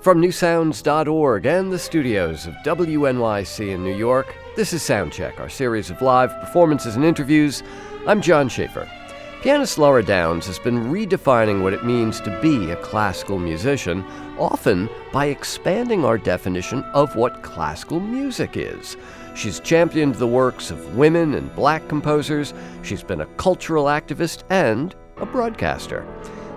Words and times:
From 0.00 0.22
newsounds.org 0.22 1.44
and 1.44 1.70
the 1.70 1.78
studios 1.78 2.46
of 2.46 2.54
WNYC 2.64 3.68
in 3.68 3.84
New 3.84 3.94
York, 3.94 4.34
this 4.56 4.72
is 4.72 4.80
Soundcheck, 4.80 5.38
our 5.38 5.50
series 5.50 5.90
of 5.90 6.00
live 6.00 6.32
performances 6.40 6.96
and 6.96 7.04
interviews. 7.04 7.62
I'm 8.06 8.22
John 8.22 8.48
Schaefer. 8.48 8.90
Pianist 9.42 9.76
Lara 9.76 10.02
Downes 10.02 10.46
has 10.46 10.58
been 10.58 10.90
redefining 10.90 11.62
what 11.62 11.74
it 11.74 11.84
means 11.84 12.18
to 12.22 12.40
be 12.40 12.70
a 12.70 12.76
classical 12.76 13.38
musician, 13.38 14.02
often 14.38 14.88
by 15.12 15.26
expanding 15.26 16.02
our 16.02 16.16
definition 16.16 16.82
of 16.94 17.14
what 17.14 17.42
classical 17.42 18.00
music 18.00 18.56
is. 18.56 18.96
She's 19.34 19.60
championed 19.60 20.14
the 20.14 20.26
works 20.26 20.70
of 20.70 20.96
women 20.96 21.34
and 21.34 21.54
black 21.54 21.86
composers, 21.88 22.54
she's 22.82 23.02
been 23.02 23.20
a 23.20 23.26
cultural 23.36 23.84
activist, 23.84 24.44
and 24.48 24.94
a 25.18 25.26
broadcaster. 25.26 26.06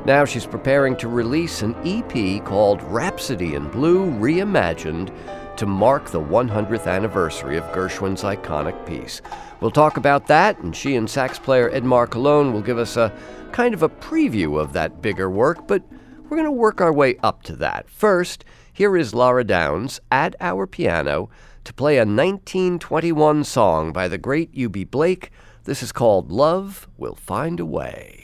Now 0.06 0.26
she's 0.26 0.46
preparing 0.46 0.98
to 0.98 1.08
release 1.08 1.62
an 1.62 1.76
EP 1.86 2.44
called 2.44 2.84
Rhapsody 2.84 3.56
in 3.56 3.70
Blue 3.70 4.06
Reimagined 4.12 5.16
to 5.56 5.66
mark 5.66 6.10
the 6.10 6.20
100th 6.20 6.88
anniversary 6.88 7.58
of 7.58 7.64
Gershwin's 7.66 8.24
iconic 8.24 8.86
piece. 8.86 9.22
We'll 9.62 9.72
talk 9.72 9.96
about 9.96 10.28
that, 10.28 10.60
and 10.60 10.76
she 10.76 10.96
and 10.96 11.10
sax 11.10 11.40
player 11.40 11.70
Edmar 11.70 12.08
Colón 12.08 12.52
will 12.52 12.62
give 12.62 12.78
us 12.78 12.98
a 12.98 13.14
kind 13.54 13.74
of 13.74 13.82
a 13.82 13.88
preview 13.88 14.60
of 14.60 14.74
that 14.74 15.02
bigger 15.02 15.30
work, 15.30 15.68
but 15.68 15.84
we're 16.24 16.38
going 16.38 16.44
to 16.44 16.52
work 16.52 16.82
our 16.82 16.92
way 16.92 17.16
up 17.24 17.44
to 17.44 17.56
that. 17.58 17.90
First, 17.90 18.44
here 18.74 18.98
is 18.98 19.14
Lara 19.14 19.46
Downes 19.46 20.02
at 20.12 20.36
our 20.42 20.67
piano 20.67 21.30
to 21.64 21.73
play 21.73 21.95
a 21.95 22.02
1921 22.02 23.45
song 23.45 23.94
by 23.94 24.10
the 24.10 24.17
great 24.17 24.54
Eubie 24.54 24.90
Blake. 24.90 25.32
This 25.64 25.82
is 25.82 25.94
called 25.94 26.30
Love 26.30 26.90
Will 26.98 27.16
Find 27.16 27.62
a 27.62 27.66
Way. 27.66 28.23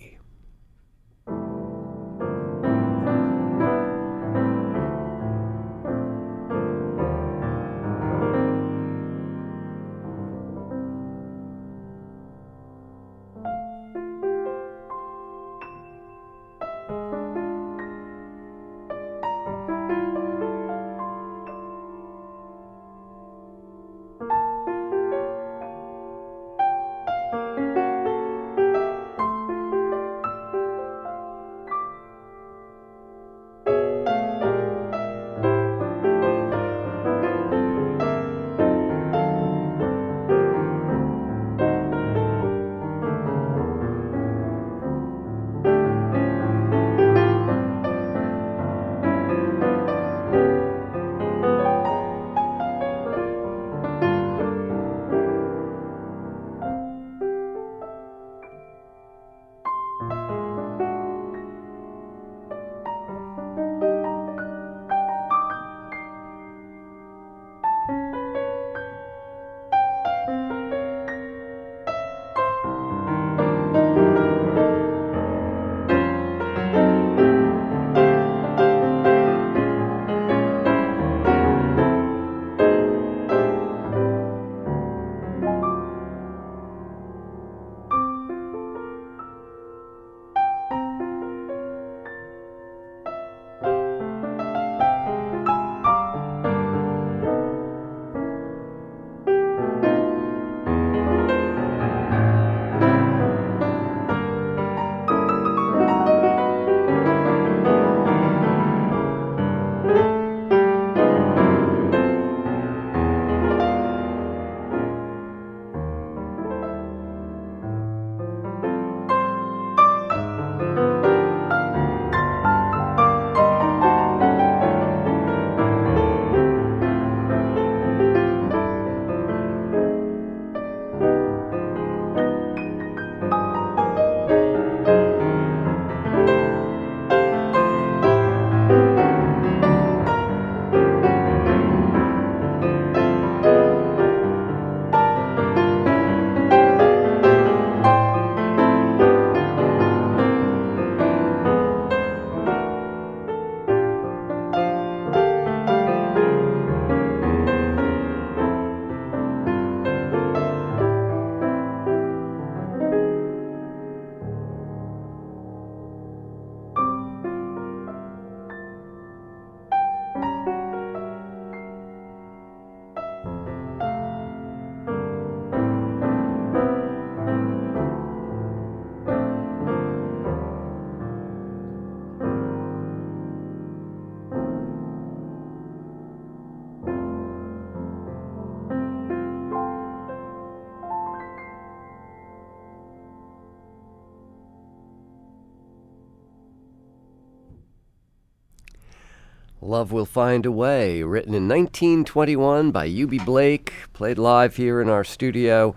Love 199.69 199.91
Will 199.91 200.07
Find 200.07 200.47
a 200.47 200.51
Way, 200.51 201.03
written 201.03 201.35
in 201.35 201.47
1921 201.47 202.71
by 202.71 202.89
Eubie 202.89 203.23
Blake, 203.23 203.71
played 203.93 204.17
live 204.17 204.55
here 204.55 204.81
in 204.81 204.89
our 204.89 205.03
studio 205.03 205.75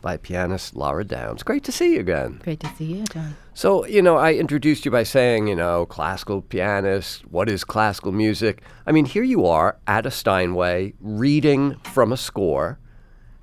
by 0.00 0.16
pianist 0.16 0.74
Lara 0.74 1.04
Downes. 1.04 1.42
Great 1.42 1.62
to 1.64 1.70
see 1.70 1.92
you 1.92 2.00
again. 2.00 2.40
Great 2.42 2.60
to 2.60 2.74
see 2.74 2.86
you, 2.86 3.04
John. 3.04 3.36
So, 3.52 3.84
you 3.84 4.00
know, 4.00 4.16
I 4.16 4.32
introduced 4.32 4.86
you 4.86 4.90
by 4.90 5.02
saying, 5.02 5.46
you 5.46 5.54
know, 5.54 5.84
classical 5.84 6.40
pianist, 6.40 7.26
what 7.26 7.50
is 7.50 7.64
classical 7.64 8.12
music? 8.12 8.62
I 8.86 8.92
mean, 8.92 9.04
here 9.04 9.22
you 9.22 9.44
are 9.44 9.76
at 9.86 10.06
a 10.06 10.10
Steinway 10.10 10.94
reading 11.02 11.76
from 11.92 12.12
a 12.12 12.16
score, 12.16 12.78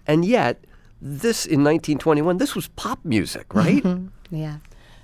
and 0.08 0.26
yet, 0.26 0.66
this 1.00 1.46
in 1.46 1.64
1921, 1.64 2.38
this 2.38 2.56
was 2.56 2.70
pop 2.70 3.06
music, 3.06 3.54
right? 3.54 3.86
yeah. 4.32 4.58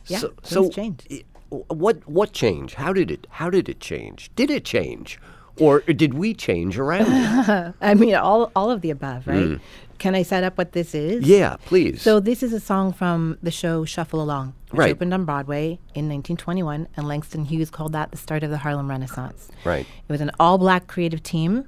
Yeah, 0.07 0.17
so, 0.17 0.29
things 0.29 0.49
so 0.49 0.69
changed. 0.71 1.07
What 1.49 2.07
what 2.07 2.33
changed? 2.33 2.75
How 2.75 2.93
did 2.93 3.09
it 3.11 3.27
how 3.29 3.49
did 3.49 3.69
it 3.69 3.79
change? 3.79 4.29
Did 4.35 4.49
it 4.51 4.65
change? 4.65 5.19
Or 5.59 5.79
did 5.81 6.13
we 6.13 6.33
change 6.35 6.77
around? 6.77 7.07
I 7.81 7.93
mean, 7.95 8.13
all 8.15 8.51
all 8.55 8.69
of 8.69 8.81
the 8.81 8.91
above, 8.91 9.25
right? 9.27 9.37
Mm. 9.45 9.59
Can 9.97 10.13
I 10.13 10.21
set 10.21 10.43
up 10.43 10.55
what 10.59 10.73
this 10.73 10.93
is? 10.93 11.25
Yeah, 11.25 11.55
please. 11.65 12.03
So 12.03 12.19
this 12.19 12.43
is 12.43 12.53
a 12.53 12.59
song 12.59 12.93
from 12.93 13.39
the 13.41 13.49
show 13.49 13.83
Shuffle 13.83 14.21
Along, 14.21 14.53
which 14.69 14.77
Right. 14.77 14.91
opened 14.91 15.11
on 15.15 15.25
Broadway 15.25 15.79
in 15.95 16.07
1921, 16.07 16.87
and 16.95 17.07
Langston 17.07 17.45
Hughes 17.45 17.71
called 17.71 17.93
that 17.93 18.11
the 18.11 18.17
start 18.17 18.43
of 18.43 18.51
the 18.51 18.59
Harlem 18.59 18.87
Renaissance. 18.89 19.49
right. 19.65 19.87
It 20.07 20.11
was 20.11 20.21
an 20.21 20.29
all-black 20.39 20.85
creative 20.85 21.23
team, 21.23 21.65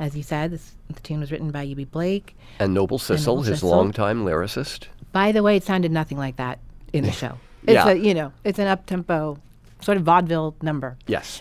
as 0.00 0.16
you 0.16 0.24
said. 0.24 0.50
This, 0.50 0.74
the 0.92 0.98
tune 0.98 1.20
was 1.20 1.30
written 1.30 1.52
by 1.52 1.64
Eubie 1.64 1.88
Blake. 1.88 2.36
And 2.58 2.74
Noble 2.74 2.98
Sissle, 2.98 3.26
Noble 3.26 3.42
his 3.44 3.60
Sissle. 3.62 3.70
longtime 3.70 4.24
lyricist. 4.24 4.86
By 5.12 5.30
the 5.30 5.44
way, 5.44 5.56
it 5.56 5.62
sounded 5.62 5.92
nothing 5.92 6.18
like 6.18 6.34
that 6.38 6.58
in 6.92 7.04
the 7.04 7.12
show. 7.22 7.38
It's 7.64 7.72
Yeah. 7.74 7.88
a, 7.90 7.94
you 7.94 8.14
know, 8.14 8.32
it's 8.44 8.58
an 8.58 8.66
up-tempo 8.66 9.38
sort 9.80 9.96
of 9.96 10.04
vaudeville 10.04 10.54
number. 10.62 10.96
Yes. 11.06 11.40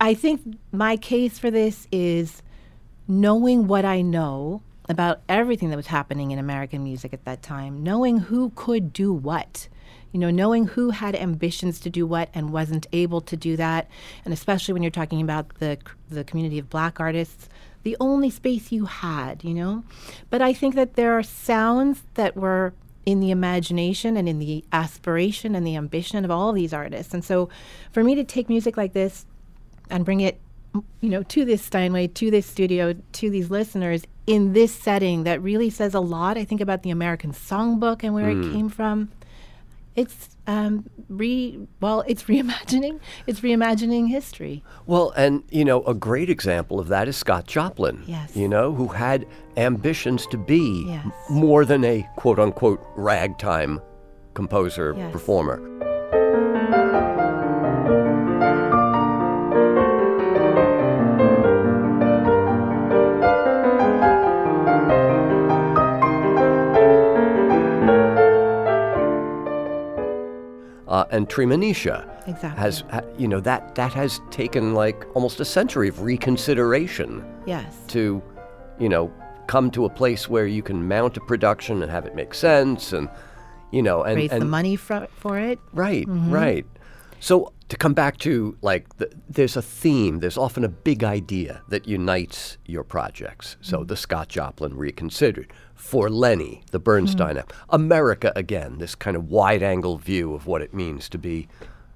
I 0.00 0.14
think 0.14 0.40
my 0.72 0.96
case 0.96 1.38
for 1.38 1.50
this 1.50 1.86
is 1.92 2.42
knowing 3.08 3.66
what 3.66 3.84
I 3.84 4.00
know 4.02 4.62
about 4.88 5.20
everything 5.28 5.70
that 5.70 5.76
was 5.76 5.86
happening 5.86 6.30
in 6.32 6.38
American 6.38 6.82
music 6.82 7.12
at 7.14 7.24
that 7.24 7.42
time, 7.42 7.82
knowing 7.82 8.18
who 8.18 8.50
could 8.54 8.92
do 8.92 9.12
what. 9.12 9.68
You 10.12 10.20
know, 10.20 10.30
knowing 10.30 10.66
who 10.66 10.90
had 10.90 11.14
ambitions 11.14 11.80
to 11.80 11.88
do 11.88 12.06
what 12.06 12.28
and 12.34 12.52
wasn't 12.52 12.86
able 12.92 13.22
to 13.22 13.34
do 13.34 13.56
that, 13.56 13.88
and 14.26 14.34
especially 14.34 14.74
when 14.74 14.82
you're 14.82 14.90
talking 14.90 15.22
about 15.22 15.54
the 15.58 15.78
the 16.10 16.22
community 16.22 16.58
of 16.58 16.68
black 16.68 17.00
artists, 17.00 17.48
the 17.82 17.96
only 17.98 18.28
space 18.28 18.70
you 18.70 18.84
had, 18.84 19.42
you 19.42 19.54
know. 19.54 19.84
But 20.28 20.42
I 20.42 20.52
think 20.52 20.74
that 20.74 20.96
there 20.96 21.14
are 21.18 21.22
sounds 21.22 22.02
that 22.12 22.36
were 22.36 22.74
in 23.04 23.20
the 23.20 23.30
imagination 23.30 24.16
and 24.16 24.28
in 24.28 24.38
the 24.38 24.64
aspiration 24.72 25.54
and 25.54 25.66
the 25.66 25.76
ambition 25.76 26.24
of 26.24 26.30
all 26.30 26.52
these 26.52 26.72
artists. 26.72 27.12
And 27.12 27.24
so 27.24 27.48
for 27.90 28.04
me 28.04 28.14
to 28.14 28.24
take 28.24 28.48
music 28.48 28.76
like 28.76 28.92
this 28.92 29.26
and 29.90 30.04
bring 30.04 30.20
it 30.20 30.40
you 31.00 31.10
know 31.10 31.22
to 31.24 31.44
this 31.44 31.62
steinway 31.62 32.06
to 32.06 32.30
this 32.30 32.46
studio 32.46 32.94
to 33.12 33.28
these 33.28 33.50
listeners 33.50 34.04
in 34.26 34.54
this 34.54 34.74
setting 34.74 35.24
that 35.24 35.42
really 35.42 35.68
says 35.68 35.92
a 35.92 36.00
lot 36.00 36.38
i 36.38 36.44
think 36.44 36.62
about 36.62 36.82
the 36.82 36.88
american 36.88 37.30
songbook 37.30 38.02
and 38.02 38.14
where 38.14 38.30
it 38.30 38.36
hmm. 38.36 38.52
came 38.52 38.68
from 38.70 39.10
it's 39.94 40.36
um, 40.46 40.88
re 41.08 41.58
well 41.80 42.02
it's 42.06 42.22
reimagining 42.32 42.98
it's 43.26 43.40
reimagining 43.40 44.08
history 44.08 44.62
Well, 44.86 45.10
and 45.16 45.42
you 45.50 45.64
know, 45.64 45.82
a 45.84 45.94
great 45.94 46.30
example 46.30 46.80
of 46.80 46.88
that 46.88 47.08
is 47.08 47.16
Scott 47.16 47.46
Joplin. 47.46 48.02
Yes. 48.06 48.34
You 48.36 48.48
know, 48.48 48.72
who 48.72 48.88
had 48.88 49.26
ambitions 49.56 50.26
to 50.28 50.38
be 50.38 50.84
Yes. 50.88 51.06
more 51.30 51.64
than 51.64 51.84
a 51.84 52.06
quote 52.16 52.38
unquote 52.38 52.80
ragtime 52.96 53.80
composer 54.34 54.94
Yes. 54.96 55.12
performer. 55.12 55.60
Uh, 70.92 71.06
and 71.10 71.26
Treemonisha 71.26 72.06
Exactly. 72.28 72.60
has, 72.60 72.84
you 73.16 73.26
know, 73.26 73.40
that 73.40 73.74
that 73.76 73.94
has 73.94 74.20
taken 74.30 74.74
like 74.74 75.06
almost 75.14 75.40
a 75.40 75.44
century 75.44 75.88
of 75.88 76.02
reconsideration 76.02 77.24
yes 77.46 77.74
to, 77.88 78.22
you 78.78 78.90
know, 78.90 79.10
come 79.46 79.70
to 79.70 79.86
a 79.86 79.88
place 79.88 80.28
where 80.28 80.46
you 80.46 80.62
can 80.62 80.86
mount 80.86 81.16
a 81.16 81.20
production 81.20 81.82
and 81.82 81.90
have 81.90 82.04
it 82.04 82.14
make 82.14 82.34
sense, 82.34 82.92
and 82.92 83.08
you 83.70 83.82
know, 83.82 84.02
and, 84.02 84.16
raise 84.16 84.30
and 84.30 84.42
the 84.42 84.46
money 84.46 84.76
for, 84.76 85.08
for 85.16 85.38
it 85.38 85.58
Right, 85.72 86.04
right. 86.08 86.66
So 87.22 87.52
to 87.68 87.76
come 87.76 87.94
back 87.94 88.18
to 88.18 88.58
like, 88.62 88.96
the, 88.96 89.08
there's 89.28 89.56
a 89.56 89.62
theme. 89.62 90.18
There's 90.18 90.36
often 90.36 90.64
a 90.64 90.68
big 90.68 91.04
idea 91.04 91.62
that 91.68 91.86
unites 91.86 92.58
your 92.66 92.82
projects. 92.82 93.56
So 93.60 93.84
the 93.84 93.96
Scott 93.96 94.28
Joplin 94.28 94.76
Reconsidered, 94.76 95.52
for 95.76 96.10
Lenny, 96.10 96.64
the 96.72 96.80
Bernstein 96.80 97.38
app, 97.38 97.52
America 97.68 98.32
again. 98.34 98.78
This 98.78 98.96
kind 98.96 99.16
of 99.16 99.30
wide-angle 99.30 99.98
view 99.98 100.34
of 100.34 100.48
what 100.48 100.62
it 100.62 100.74
means 100.74 101.08
to 101.10 101.18
be 101.18 101.46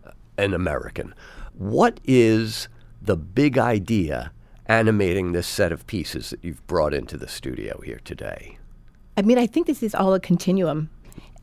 uh, 0.07 0.13
an 0.39 0.55
American. 0.55 1.13
What 1.55 1.99
is 2.05 2.69
the 3.03 3.17
big 3.17 3.59
idea 3.59 4.31
animating 4.67 5.33
this 5.33 5.49
set 5.49 5.73
of 5.73 5.89
pieces 5.89 6.31
that 6.31 6.45
you've 6.45 6.65
brought 6.69 6.95
into 6.95 7.17
the 7.17 7.27
studio 7.27 7.81
here 7.81 8.01
today? 8.05 8.59
I 9.17 9.23
mean, 9.23 9.39
I 9.39 9.49
think 9.49 9.67
this 9.67 9.83
is 9.83 9.93
all 9.93 10.15
a 10.15 10.21
continuum. 10.21 10.89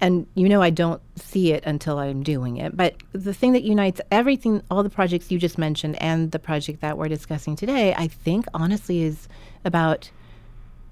And 0.04 0.28
you 0.36 0.50
know, 0.50 0.62
I 0.62 0.70
don't 0.70 1.02
see 1.16 1.54
it 1.54 1.64
until 1.66 1.98
I'm 1.98 2.24
doing 2.24 2.58
it. 2.58 2.76
But 2.76 2.96
the 3.14 3.34
thing 3.34 3.54
that 3.54 3.64
unites 3.64 4.02
everything, 4.12 4.62
all 4.70 4.84
the 4.84 4.90
projects 4.90 5.32
you 5.32 5.40
just 5.40 5.58
mentioned, 5.58 5.96
and 6.02 6.32
the 6.32 6.40
project 6.40 6.82
that 6.82 6.98
we're 6.98 7.08
discussing 7.08 7.56
today, 7.56 7.94
I 7.94 8.10
think 8.10 8.46
honestly 8.54 9.02
is 9.02 9.30
about 9.64 10.12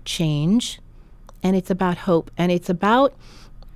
change 0.05 0.79
and 1.43 1.57
it's 1.57 1.69
about 1.69 1.97
hope. 1.97 2.31
And 2.37 2.53
it's 2.53 2.69
about, 2.69 3.13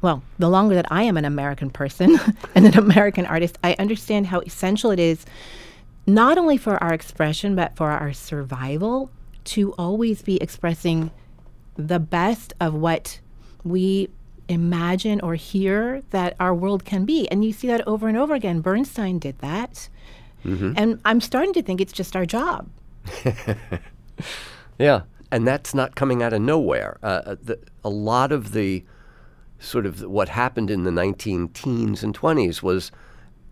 well, 0.02 0.24
the 0.40 0.48
longer 0.48 0.74
that 0.74 0.90
I 0.90 1.04
am 1.04 1.18
an 1.18 1.26
American 1.26 1.70
person 1.70 2.18
and 2.56 2.66
an 2.66 2.78
American 2.78 3.26
artist, 3.26 3.58
I 3.62 3.76
understand 3.78 4.28
how 4.28 4.40
essential 4.40 4.90
it 4.90 5.02
is 5.02 5.26
not 6.08 6.38
only 6.38 6.56
for 6.56 6.82
our 6.82 6.94
expression, 6.94 7.58
but 7.58 7.76
for 7.76 7.92
our 7.92 8.14
survival 8.14 9.12
to 9.44 9.74
always 9.74 10.22
be 10.22 10.42
expressing 10.42 11.12
the 11.76 12.00
best 12.00 12.54
of 12.62 12.74
what 12.74 13.20
we 13.66 14.08
imagine 14.48 15.20
or 15.22 15.36
hear 15.36 16.02
that 16.12 16.36
our 16.40 16.54
world 16.54 16.86
can 16.86 17.06
be. 17.06 17.28
And 17.30 17.44
you 17.44 17.54
see 17.54 17.68
that 17.68 17.86
over 17.88 18.08
and 18.08 18.18
over 18.18 18.34
again. 18.34 18.62
Bernstein 18.62 19.20
did 19.20 19.40
that. 19.40 19.90
And 20.78 21.00
I'm 21.04 21.22
starting 21.22 21.54
to 21.54 21.64
think 21.64 21.82
it's 21.82 21.92
just 21.92 22.16
our 22.16 22.26
job. 22.26 22.70
Yeah, 24.78 25.04
and 25.32 25.48
that's 25.48 25.74
not 25.74 25.96
coming 25.96 26.22
out 26.22 26.34
of 26.34 26.42
nowhere. 26.42 26.98
Uh, 27.02 27.22
uh, 27.26 27.36
the, 27.42 27.60
a 27.84 27.90
lot 27.90 28.32
of 28.32 28.52
the 28.52 28.84
sort 29.60 29.86
of 29.86 30.02
what 30.02 30.30
happened 30.30 30.70
in 30.70 30.84
the 30.84 30.92
19 30.92 31.50
teens 31.50 32.04
and 32.04 32.18
20s 32.18 32.62
was 32.62 32.92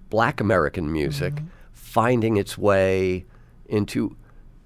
black 0.10 0.42
American 0.42 0.92
music 0.92 1.34
finding 1.72 2.38
its 2.38 2.58
way 2.58 3.26
into 3.68 4.16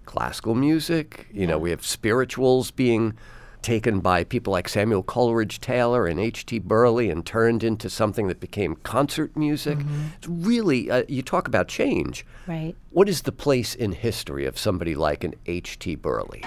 classical 0.06 0.56
music. 0.56 1.28
You 1.32 1.46
know, 1.46 1.58
we 1.58 1.70
have 1.70 1.86
spirituals 1.86 2.72
being 2.72 3.14
taken 3.62 4.00
by 4.00 4.24
people 4.24 4.54
like 4.54 4.70
Samuel 4.70 5.04
Coleridge 5.04 5.60
Taylor 5.60 6.08
and 6.08 6.20
H.T. 6.20 6.60
Burleigh 6.60 7.10
and 7.10 7.26
turned 7.26 7.64
into 7.64 7.90
something 7.90 8.28
that 8.28 8.40
became 8.40 8.76
concert 8.78 9.36
music. 9.36 9.80
It's 10.18 10.28
really, 10.28 10.90
uh, 10.90 11.04
you 11.08 11.22
talk 11.22 11.48
about 11.48 11.68
change. 11.68 12.26
Right. 12.48 12.76
What 12.92 13.10
is 13.10 13.24
the 13.24 13.32
place 13.32 13.76
in 13.76 13.92
history 13.92 14.46
of 14.46 14.58
somebody 14.58 14.96
like 14.96 15.24
an 15.24 15.36
H.T. 15.46 15.96
Burleigh? 15.96 16.42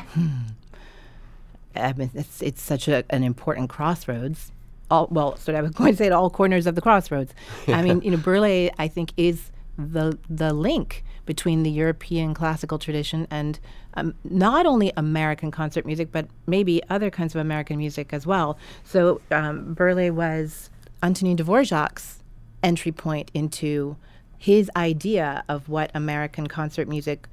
I 1.74 1.92
mean, 1.92 2.10
it's 2.14 2.42
it's 2.42 2.62
such 2.62 2.88
a, 2.88 3.04
an 3.10 3.22
important 3.22 3.70
crossroads. 3.70 4.52
All 4.90 5.06
well, 5.10 5.36
so 5.36 5.54
I 5.54 5.60
was 5.60 5.70
going 5.70 5.92
to 5.92 5.96
say 5.96 6.06
at 6.06 6.12
all 6.12 6.30
corners 6.30 6.66
of 6.66 6.74
the 6.74 6.80
crossroads. 6.80 7.32
I 7.68 7.82
mean, 7.82 8.00
you 8.04 8.10
know, 8.10 8.16
Burleigh, 8.16 8.70
I 8.78 8.88
think, 8.88 9.12
is 9.16 9.50
the 9.92 10.18
the 10.28 10.52
link 10.52 11.04
between 11.26 11.62
the 11.62 11.70
European 11.70 12.34
classical 12.34 12.78
tradition 12.78 13.26
and 13.30 13.58
um, 13.94 14.14
not 14.24 14.66
only 14.66 14.92
American 14.96 15.50
concert 15.50 15.86
music, 15.86 16.10
but 16.12 16.26
maybe 16.46 16.82
other 16.88 17.10
kinds 17.10 17.34
of 17.34 17.40
American 17.40 17.76
music 17.78 18.12
as 18.12 18.26
well. 18.26 18.58
So 18.84 19.20
um, 19.30 19.74
was 19.76 20.70
Antonin 21.02 21.36
Dvorak's 21.36 22.22
entry 22.62 22.92
point 22.92 23.30
into 23.34 23.96
his 24.38 24.70
idea 24.76 25.44
of 25.48 25.68
what 25.68 25.90
American 25.94 26.46
concert 26.46 26.88
music 26.88 27.28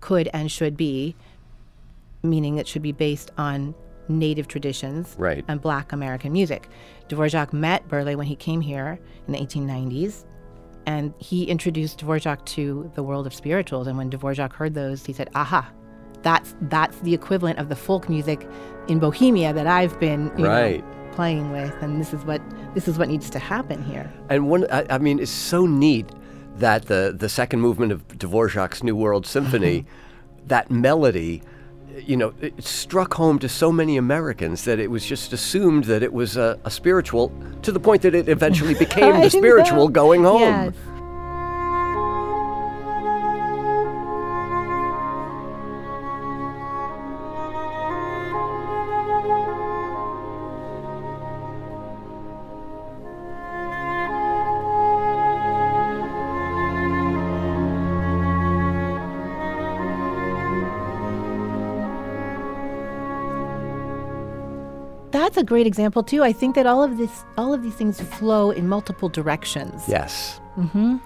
could 0.00 0.28
and 0.32 0.50
should 0.50 0.76
be 0.76 1.14
meaning 2.22 2.58
it 2.58 2.66
should 2.66 2.82
be 2.82 2.92
based 2.92 3.30
on 3.38 3.74
native 4.08 4.48
traditions 4.48 5.14
Right. 5.18 5.44
and 5.48 5.60
black 5.60 5.92
American 5.92 6.32
music. 6.32 6.68
Dvorak 7.08 7.52
met 7.52 7.86
Burleigh 7.88 8.16
when 8.16 8.26
he 8.26 8.36
came 8.36 8.60
here 8.60 8.98
in 9.26 9.32
the 9.32 9.38
1890s, 9.38 10.24
and 10.86 11.12
he 11.18 11.44
introduced 11.44 12.00
Dvorak 12.00 12.44
to 12.46 12.90
the 12.94 13.02
world 13.02 13.26
of 13.26 13.34
spirituals. 13.34 13.86
And 13.86 13.98
when 13.98 14.10
Dvorak 14.10 14.52
heard 14.52 14.74
those, 14.74 15.04
he 15.04 15.12
said, 15.12 15.28
"Aha, 15.34 15.70
that's 16.22 16.54
that's 16.62 16.98
the 17.00 17.12
equivalent 17.12 17.58
of 17.58 17.68
the 17.68 17.76
folk 17.76 18.08
music 18.08 18.48
in 18.88 18.98
Bohemia 18.98 19.52
that 19.52 19.66
I've 19.66 19.98
been 19.98 20.32
you 20.36 20.44
know, 20.44 20.82
playing 21.12 21.50
with, 21.50 21.74
and 21.82 22.00
this 22.00 22.14
is 22.14 22.24
what 22.24 22.40
this 22.74 22.88
is 22.88 22.98
what 22.98 23.08
needs 23.08 23.28
to 23.30 23.38
happen 23.38 23.82
here." 23.82 24.10
And 24.30 24.48
one, 24.48 24.66
I, 24.70 24.86
I 24.90 24.98
mean, 24.98 25.18
it's 25.18 25.30
so 25.30 25.66
neat 25.66 26.08
that 26.56 26.86
the 26.86 27.14
the 27.16 27.28
second 27.28 27.60
movement 27.60 27.92
of 27.92 28.06
Dvorak's 28.08 28.82
New 28.82 28.96
World 28.96 29.26
Symphony, 29.26 29.86
that 30.46 30.70
melody, 30.70 31.42
you 31.96 32.16
know, 32.16 32.34
it 32.40 32.62
struck 32.62 33.14
home 33.14 33.38
to 33.38 33.48
so 33.48 33.72
many 33.72 33.96
Americans 33.96 34.64
that 34.64 34.78
it 34.78 34.90
was 34.90 35.04
just 35.04 35.32
assumed 35.32 35.84
that 35.84 36.02
it 36.02 36.12
was 36.12 36.36
a, 36.36 36.58
a 36.64 36.70
spiritual, 36.70 37.32
to 37.62 37.72
the 37.72 37.80
point 37.80 38.02
that 38.02 38.14
it 38.14 38.28
eventually 38.28 38.74
became 38.78 39.20
the 39.20 39.30
spiritual 39.30 39.88
going 39.88 40.24
home. 40.24 40.40
Yes. 40.40 40.74
Great 65.46 65.66
example 65.66 66.02
too. 66.02 66.22
I 66.22 66.32
think 66.32 66.54
that 66.56 66.66
all 66.66 66.82
of 66.82 66.98
this, 66.98 67.24
all 67.38 67.54
of 67.54 67.62
these 67.62 67.74
things 67.74 68.00
flow 68.00 68.50
in 68.50 68.68
multiple 68.68 69.08
directions. 69.08 69.82
Yes. 69.88 70.40
Mm-hmm. 70.58 70.96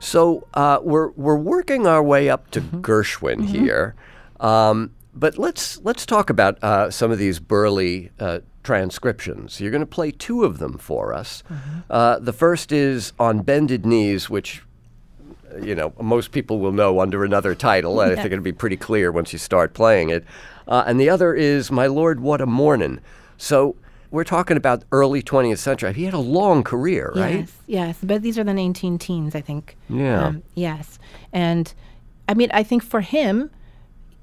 So 0.00 0.46
uh, 0.54 0.78
we're 0.82 1.10
we're 1.10 1.36
working 1.36 1.86
our 1.86 2.02
way 2.02 2.28
up 2.30 2.50
to 2.52 2.60
Mm-hmm. 2.60 2.80
Gershwin 2.80 3.44
here, 3.46 3.94
um, 4.40 4.92
but 5.14 5.38
let's 5.38 5.80
let's 5.82 6.06
talk 6.06 6.30
about 6.30 6.62
uh, 6.62 6.90
some 6.90 7.10
of 7.10 7.18
these 7.18 7.40
Burleigh 7.40 8.10
uh, 8.20 8.38
transcriptions. 8.62 9.60
You're 9.60 9.70
going 9.72 9.80
to 9.80 9.86
play 9.86 10.10
two 10.12 10.44
of 10.44 10.58
them 10.58 10.78
for 10.78 11.12
us. 11.12 11.42
Mm-hmm. 11.50 11.78
Uh, 11.90 12.18
the 12.20 12.32
first 12.32 12.70
is 12.70 13.12
on 13.18 13.40
bended 13.42 13.84
knees, 13.84 14.30
which 14.30 14.62
you 15.60 15.74
know 15.74 15.92
most 16.00 16.30
people 16.30 16.60
will 16.60 16.72
know 16.72 17.00
under 17.00 17.24
another 17.24 17.54
title. 17.56 17.98
I 17.98 18.14
think 18.14 18.26
it'll 18.32 18.44
be 18.44 18.52
pretty 18.52 18.76
clear 18.76 19.10
once 19.10 19.32
you 19.32 19.38
start 19.38 19.74
playing 19.74 20.10
it. 20.10 20.24
Uh, 20.68 20.84
and 20.86 21.00
the 21.00 21.08
other 21.08 21.34
is 21.34 21.72
My 21.72 21.86
Lord, 21.88 22.20
What 22.20 22.40
a 22.40 22.46
Mornin'. 22.46 23.00
So. 23.36 23.74
We're 24.10 24.24
talking 24.24 24.56
about 24.56 24.84
early 24.92 25.22
20th 25.22 25.58
century. 25.58 25.92
He 25.92 26.04
had 26.04 26.14
a 26.14 26.18
long 26.18 26.62
career, 26.64 27.12
right? 27.14 27.40
Yes, 27.40 27.52
yes. 27.66 27.98
But 28.02 28.22
these 28.22 28.38
are 28.38 28.44
the 28.44 28.54
19 28.54 28.98
teens, 28.98 29.34
I 29.34 29.40
think. 29.40 29.76
Yeah. 29.88 30.32
yes. 30.54 30.98
And 31.32 31.72
I 32.28 32.34
mean, 32.34 32.50
I 32.52 32.62
think 32.62 32.82
for 32.82 33.00
him, 33.02 33.50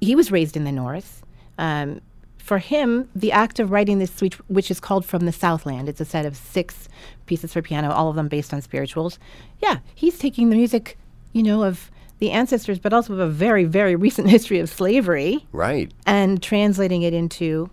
he 0.01 0.15
was 0.15 0.31
raised 0.31 0.57
in 0.57 0.63
the 0.63 0.71
North. 0.71 1.23
Um, 1.57 2.01
for 2.37 2.57
him, 2.59 3.09
the 3.15 3.31
act 3.31 3.59
of 3.59 3.71
writing 3.71 3.97
this 3.99 4.11
suite, 4.13 4.35
which 4.49 4.69
is 4.69 4.79
called 4.79 5.05
From 5.05 5.25
the 5.25 5.31
Southland, 5.31 5.89
it's 5.89 6.01
a 6.01 6.05
set 6.05 6.25
of 6.25 6.35
six 6.35 6.87
pieces 7.25 7.53
for 7.53 7.61
piano, 7.61 7.91
all 7.91 8.09
of 8.09 8.15
them 8.15 8.27
based 8.27 8.53
on 8.53 8.61
spirituals. 8.61 9.17
Yeah, 9.61 9.79
he's 9.95 10.19
taking 10.19 10.49
the 10.51 10.55
music, 10.55 10.97
you 11.33 11.41
know, 11.41 11.63
of 11.63 11.89
the 12.19 12.29
ancestors, 12.31 12.77
but 12.79 12.93
also 12.93 13.13
of 13.13 13.19
a 13.19 13.27
very, 13.27 13.63
very 13.65 13.95
recent 14.07 14.29
history 14.29 14.59
of 14.59 14.69
slavery 14.69 15.45
Right. 15.51 15.91
and 16.05 16.41
translating 16.41 17.01
it 17.01 17.13
into 17.15 17.69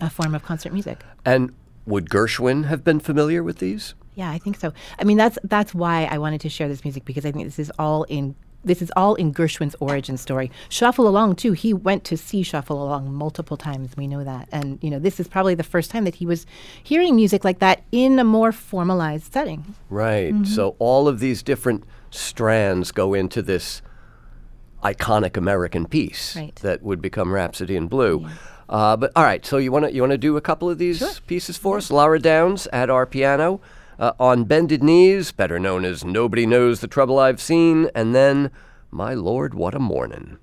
a 0.00 0.10
form 0.10 0.34
of 0.34 0.42
concert 0.42 0.72
music. 0.72 1.02
And 1.24 1.52
would 1.86 2.08
Gershwin 2.08 2.66
have 2.66 2.84
been 2.84 3.00
familiar 3.00 3.42
with 3.42 3.58
these? 3.58 3.94
Yeah, 4.14 4.30
I 4.30 4.38
think 4.38 4.58
so. 4.58 4.72
I 4.98 5.04
mean, 5.04 5.16
that's 5.16 5.38
that's 5.44 5.74
why 5.74 6.04
I 6.04 6.18
wanted 6.18 6.40
to 6.42 6.48
share 6.48 6.68
this 6.68 6.84
music 6.84 7.04
because 7.04 7.24
I 7.24 7.32
think 7.32 7.44
this 7.44 7.58
is 7.58 7.72
all 7.78 8.04
in 8.04 8.34
this 8.62 8.82
is 8.82 8.92
all 8.94 9.14
in 9.14 9.32
Gershwin's 9.32 9.74
origin 9.80 10.18
story. 10.18 10.50
Shuffle 10.68 11.08
Along 11.08 11.34
too. 11.34 11.52
He 11.52 11.72
went 11.72 12.04
to 12.04 12.16
see 12.18 12.42
Shuffle 12.42 12.82
Along 12.82 13.10
multiple 13.12 13.56
times. 13.56 13.96
We 13.96 14.06
know 14.06 14.22
that, 14.22 14.48
and 14.52 14.78
you 14.82 14.90
know, 14.90 14.98
this 14.98 15.18
is 15.18 15.26
probably 15.28 15.54
the 15.54 15.62
first 15.62 15.90
time 15.90 16.04
that 16.04 16.16
he 16.16 16.26
was 16.26 16.44
hearing 16.82 17.16
music 17.16 17.44
like 17.44 17.60
that 17.60 17.82
in 17.90 18.18
a 18.18 18.24
more 18.24 18.52
formalized 18.52 19.32
setting. 19.32 19.74
Right. 19.88 20.34
Mm-hmm. 20.34 20.44
So 20.44 20.76
all 20.78 21.08
of 21.08 21.20
these 21.20 21.42
different 21.42 21.84
strands 22.10 22.92
go 22.92 23.14
into 23.14 23.40
this 23.40 23.80
iconic 24.82 25.36
American 25.36 25.86
piece 25.86 26.36
Right. 26.36 26.54
that 26.56 26.82
would 26.82 27.00
become 27.00 27.32
Rhapsody 27.32 27.76
in 27.76 27.86
Blue. 27.86 28.26
Uh, 28.70 28.96
but 28.96 29.10
all 29.16 29.24
right, 29.24 29.44
so 29.44 29.58
you 29.58 29.72
want 29.72 29.84
to 29.84 29.92
you 29.92 30.00
want 30.00 30.12
to 30.12 30.18
do 30.18 30.36
a 30.36 30.40
couple 30.40 30.70
of 30.70 30.78
these 30.78 31.18
pieces 31.26 31.56
for 31.56 31.78
us? 31.78 31.90
Lara 31.90 32.20
Downes 32.20 32.68
at 32.72 32.88
our 32.88 33.04
piano 33.04 33.60
uh, 33.98 34.12
on 34.20 34.44
bended 34.44 34.80
knees, 34.80 35.32
better 35.32 35.58
known 35.58 35.84
as 35.84 36.04
Nobody 36.04 36.46
Knows 36.46 36.80
the 36.80 36.86
Trouble 36.86 37.18
I've 37.18 37.40
Seen, 37.40 37.90
and 37.96 38.14
then 38.14 38.52
My 38.92 39.12
Lord, 39.12 39.54
What 39.54 39.74
a 39.74 39.80
Mornin'. 39.80 40.38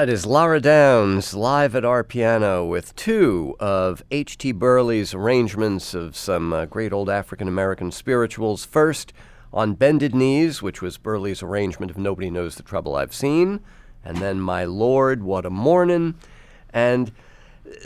That 0.00 0.08
is 0.08 0.24
Lara 0.24 0.62
Downes 0.62 1.34
live 1.34 1.76
at 1.76 1.84
our 1.84 2.02
piano 2.02 2.64
with 2.64 2.96
two 2.96 3.54
of 3.60 4.02
H.T. 4.10 4.52
Burleigh's 4.52 5.12
arrangements 5.12 5.92
of 5.92 6.16
some 6.16 6.54
uh, 6.54 6.64
great 6.64 6.90
old 6.90 7.10
African 7.10 7.46
American 7.46 7.92
spirituals. 7.92 8.64
First, 8.64 9.12
on 9.52 9.74
Bended 9.74 10.14
Knees, 10.14 10.62
which 10.62 10.80
was 10.80 10.96
Burleigh's 10.96 11.42
arrangement 11.42 11.90
of 11.90 11.98
Nobody 11.98 12.30
Knows 12.30 12.54
the 12.54 12.62
Trouble 12.62 12.96
I've 12.96 13.12
Seen, 13.12 13.60
and 14.02 14.16
then 14.16 14.40
My 14.40 14.64
Lord, 14.64 15.22
What 15.22 15.44
a 15.44 15.50
Mornin'. 15.50 16.14
And 16.72 17.12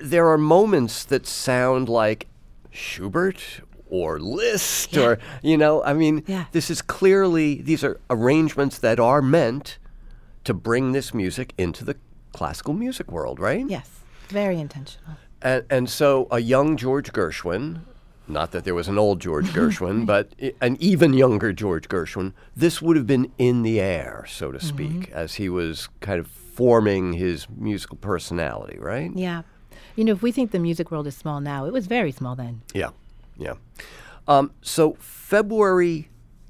there 0.00 0.28
are 0.28 0.38
moments 0.38 1.04
that 1.06 1.26
sound 1.26 1.88
like 1.88 2.28
Schubert 2.70 3.60
or 3.90 4.20
Liszt 4.20 4.92
Yeah. 4.92 5.02
or, 5.02 5.18
you 5.42 5.56
know, 5.56 5.82
I 5.82 5.94
mean, 5.94 6.22
Yeah. 6.28 6.44
this 6.52 6.70
is 6.70 6.80
clearly, 6.80 7.60
these 7.60 7.82
are 7.82 7.98
arrangements 8.08 8.78
that 8.78 9.00
are 9.00 9.20
meant 9.20 9.78
to 10.44 10.54
bring 10.54 10.92
this 10.92 11.12
music 11.12 11.54
into 11.58 11.84
the 11.84 11.96
classical 12.32 12.74
music 12.74 13.10
world, 13.10 13.40
right? 13.40 13.64
Yes, 13.68 13.88
very 14.28 14.60
intentional. 14.60 15.16
And, 15.42 15.64
and 15.70 15.90
so 15.90 16.28
a 16.30 16.40
young 16.40 16.76
George 16.76 17.12
Gershwin, 17.12 17.80
not 18.26 18.52
that 18.52 18.64
there 18.64 18.74
was 18.74 18.88
an 18.88 18.98
old 18.98 19.20
George 19.20 19.46
Gershwin, 19.52 20.06
but 20.06 20.32
an 20.60 20.76
even 20.80 21.12
younger 21.14 21.52
George 21.52 21.88
Gershwin, 21.88 22.32
this 22.56 22.80
would 22.80 22.96
have 22.96 23.06
been 23.06 23.30
in 23.38 23.62
the 23.62 23.80
air, 23.80 24.24
so 24.28 24.52
to 24.52 24.60
speak, 24.60 25.10
as 25.10 25.34
he 25.34 25.48
was 25.48 25.88
kind 26.00 26.18
of 26.20 26.26
forming 26.26 27.14
his 27.14 27.48
musical 27.50 27.96
personality, 27.96 28.78
right? 28.78 29.10
Yeah. 29.14 29.42
You 29.96 30.04
know, 30.04 30.12
if 30.12 30.22
we 30.22 30.32
think 30.32 30.50
the 30.50 30.58
music 30.58 30.90
world 30.90 31.06
is 31.06 31.16
small 31.16 31.40
now, 31.40 31.66
it 31.66 31.72
was 31.72 31.86
very 31.86 32.10
small 32.12 32.34
then. 32.34 32.62
Yeah, 32.72 32.90
yeah. 33.36 33.54
Um, 34.26 34.52
so 34.62 34.96
February 34.98 36.08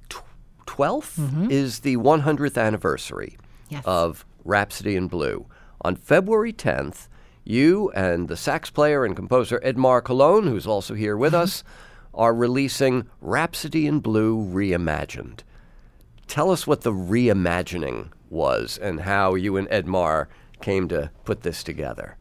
tw- 0.09 0.23
12th 0.67 1.51
is 1.51 1.81
the 1.81 1.97
100th 1.97 2.57
anniversary 2.57 3.37
Yes. 3.69 3.83
of 3.87 4.25
Rhapsody 4.45 4.97
in 4.97 5.09
Blue. 5.09 5.47
On 5.83 5.97
February 5.97 6.53
10th, 6.53 7.09
you 7.45 7.91
and 7.93 8.29
the 8.29 8.37
sax 8.37 8.71
player 8.71 9.05
and 9.05 9.15
composer 9.15 9.61
Edmar 9.65 10.03
Colón, 10.03 10.49
who's 10.49 10.67
also 10.67 10.95
here 10.95 11.17
with 11.17 11.35
us, 11.35 11.63
are 12.15 12.35
releasing 12.35 13.07
Rhapsody 13.21 13.87
in 13.87 14.01
Blue 14.01 14.37
Reimagined. 14.37 15.41
Tell 16.27 16.51
us 16.51 16.67
what 16.67 16.83
the 16.83 16.93
reimagining 16.93 18.11
was 18.31 18.79
and 18.79 19.01
how 19.01 19.35
you 19.35 19.57
and 19.57 19.69
Edmar 19.69 20.27
came 20.61 20.89
to 20.89 21.11
put 21.25 21.43
this 21.43 21.63
together. 21.63 22.17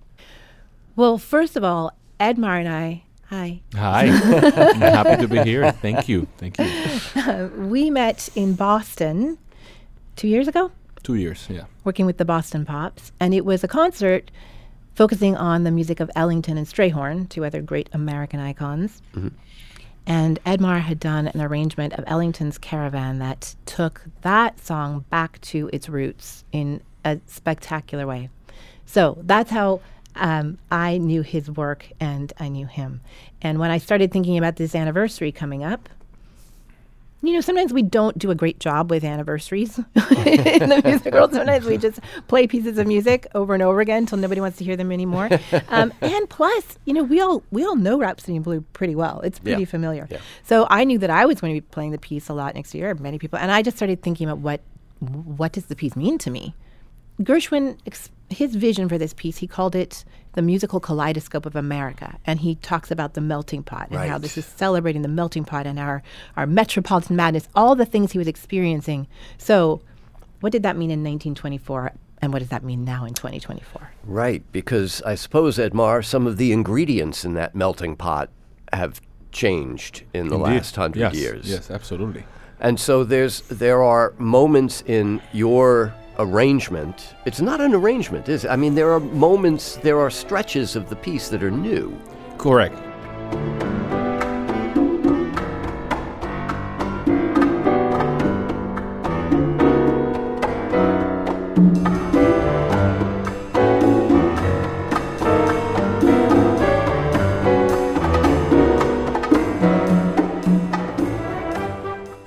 Well, 0.95 1.17
first 1.17 1.55
of 1.55 1.63
all, 1.63 1.97
Edmar 2.19 2.59
and 2.59 2.69
I, 2.69 3.03
hi, 3.25 3.61
Hi, 3.73 4.05
I'm 4.07 4.75
happy 4.75 5.21
to 5.21 5.27
be 5.27 5.41
here. 5.41 5.71
Thank 5.71 6.09
you, 6.09 6.27
thank 6.37 6.57
you. 6.59 7.51
we 7.69 7.89
met 7.89 8.29
in 8.35 8.53
Boston 8.53 9.37
two 10.15 10.27
years 10.27 10.47
ago, 10.47 10.71
Two 11.03 11.15
years, 11.15 11.47
yeah. 11.49 11.65
working 11.83 12.05
with 12.05 12.17
the 12.17 12.25
Boston 12.25 12.65
Pops, 12.65 13.11
and 13.19 13.33
it 13.33 13.45
was 13.45 13.63
a 13.63 13.67
concert 13.67 14.31
focusing 14.95 15.35
on 15.35 15.63
the 15.63 15.71
music 15.71 15.99
of 15.99 16.09
Ellington 16.15 16.57
and 16.57 16.67
Strayhorn, 16.67 17.27
two 17.27 17.43
other 17.43 17.61
great 17.61 17.89
American 17.93 18.39
icons. 18.39 19.01
And 20.05 20.43
Edmar 20.43 20.81
had 20.81 20.99
done 20.99 21.27
an 21.27 21.41
arrangement 21.41 21.93
of 21.93 22.03
Ellington's 22.07 22.57
Caravan 22.57 23.19
that 23.19 23.55
took 23.65 24.01
that 24.21 24.59
song 24.59 25.05
back 25.09 25.39
to 25.41 25.69
its 25.71 25.87
roots 25.87 26.43
in 26.51 26.81
a 27.05 27.19
spectacular 27.25 28.05
way. 28.05 28.29
So 28.85 29.17
that's 29.21 29.49
how 29.49 29.79
um, 30.15 30.57
I 30.69 30.97
knew 30.97 31.21
his 31.21 31.49
work 31.49 31.87
and 31.99 32.33
I 32.37 32.49
knew 32.49 32.65
him. 32.67 33.01
And 33.41 33.59
when 33.59 33.71
I 33.71 33.77
started 33.77 34.11
thinking 34.11 34.37
about 34.37 34.57
this 34.57 34.75
anniversary 34.75 35.31
coming 35.31 35.63
up, 35.63 35.89
you 37.23 37.33
know, 37.33 37.41
sometimes 37.41 37.71
we 37.73 37.81
don't 37.81 38.17
do 38.19 38.29
a 38.31 38.35
great 38.35 38.59
job 38.59 38.91
with 38.91 39.03
anniversaries 39.03 39.77
in 39.95 40.69
the 40.69 40.81
music 40.83 41.13
world. 41.13 41.33
Sometimes 41.33 41.65
we 41.65 41.77
just 41.77 41.99
play 42.27 42.45
pieces 42.47 42.77
of 42.77 42.85
music 42.85 43.25
over 43.33 43.53
and 43.53 43.63
over 43.63 43.79
again 43.79 43.99
until 43.99 44.17
nobody 44.17 44.41
wants 44.41 44.57
to 44.57 44.63
hear 44.65 44.75
them 44.75 44.91
anymore. 44.91 45.29
Um, 45.69 45.91
and 46.01 46.29
plus, 46.29 46.77
you 46.85 46.93
know, 46.93 47.03
we 47.03 47.19
all 47.21 47.41
we 47.51 47.63
all 47.63 47.75
know 47.75 47.97
Rhapsody 47.97 48.35
in 48.35 48.43
Blue 48.43 48.61
pretty 48.73 48.93
well. 48.95 49.21
It's 49.21 49.39
pretty 49.39 49.61
Yeah. 49.61 49.65
familiar. 49.67 50.07
Yeah. 50.11 50.19
So 50.43 50.67
I 50.69 50.83
knew 50.83 50.99
that 50.99 51.09
I 51.09 51.25
was 51.25 51.39
going 51.41 51.55
to 51.55 51.61
be 51.61 51.65
playing 51.71 51.91
the 51.91 51.97
piece 51.97 52.27
a 52.29 52.33
lot 52.33 52.53
next 52.53 52.75
year. 52.75 52.93
Many 52.95 53.17
people, 53.17 53.39
and 53.39 53.51
I 53.51 53.61
just 53.63 53.77
started 53.77 54.01
thinking 54.03 54.27
about 54.27 54.39
what 54.39 54.61
what 55.37 55.51
does 55.53 55.65
the 55.65 55.75
piece 55.75 55.95
mean 55.95 56.17
to 56.19 56.29
me. 56.29 56.53
Gershwin, 57.21 57.77
his 58.29 58.55
vision 58.55 58.89
for 58.89 58.97
this 58.97 59.13
piece, 59.13 59.37
he 59.37 59.47
called 59.47 59.75
it 59.75 60.03
the 60.33 60.41
musical 60.41 60.79
kaleidoscope 60.79 61.45
of 61.45 61.55
America. 61.55 62.17
And 62.25 62.39
he 62.39 62.55
talks 62.55 62.91
about 62.91 63.13
the 63.13 63.21
melting 63.21 63.63
pot 63.63 63.89
and 63.89 64.09
how 64.09 64.17
this 64.17 64.37
is 64.37 64.45
celebrating 64.45 65.01
the 65.01 65.07
melting 65.07 65.45
pot 65.45 65.65
and 65.65 65.79
our, 65.79 66.03
our 66.35 66.45
metropolitan 66.45 67.15
madness, 67.15 67.47
all 67.55 67.75
the 67.75 67.85
things 67.85 68.11
he 68.11 68.17
was 68.17 68.27
experiencing. 68.27 69.07
So, 69.37 69.81
what 70.41 70.51
did 70.51 70.63
that 70.63 70.75
mean 70.75 70.91
in 70.91 70.99
1924? 70.99 71.93
And 72.21 72.33
what 72.33 72.39
does 72.39 72.49
that 72.49 72.63
mean 72.63 72.83
now 72.83 73.05
in 73.05 73.13
2024? 73.13 73.91
Right, 74.05 74.43
because 74.51 75.01
I 75.03 75.15
suppose, 75.15 75.57
Edmar, 75.57 76.03
some 76.03 76.27
of 76.27 76.37
the 76.37 76.51
ingredients 76.51 77.25
in 77.25 77.33
that 77.33 77.53
melting 77.55 77.95
pot 77.95 78.29
have 78.71 79.01
changed 79.31 80.03
in 80.13 80.29
the 80.29 80.35
Indeed. 80.35 80.51
last 80.51 80.75
hundred 80.75 80.99
yes, 80.99 81.15
years. 81.15 81.49
Yes, 81.49 81.69
absolutely. 81.69 82.23
And 82.59 82.79
so 82.79 83.03
there's 83.03 83.41
there 83.41 83.83
are 83.83 84.13
moments 84.17 84.83
in 84.85 85.21
your 85.33 85.93
arrangement. 86.19 87.15
It's 87.25 87.41
not 87.41 87.61
an 87.61 87.73
arrangement, 87.73 88.29
is 88.29 88.45
it? 88.45 88.49
I 88.49 88.55
mean, 88.55 88.75
there 88.75 88.91
are 88.91 88.99
moments, 88.99 89.77
there 89.77 89.99
are 89.99 90.09
stretches 90.09 90.75
of 90.75 90.89
the 90.89 90.95
piece 90.95 91.29
that 91.29 91.43
are 91.43 91.51
new. 91.51 91.99
Correct. 92.37 92.75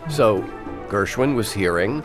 So 0.09 0.43
Gershwin 0.89 1.35
was 1.37 1.53
hearing 1.53 2.03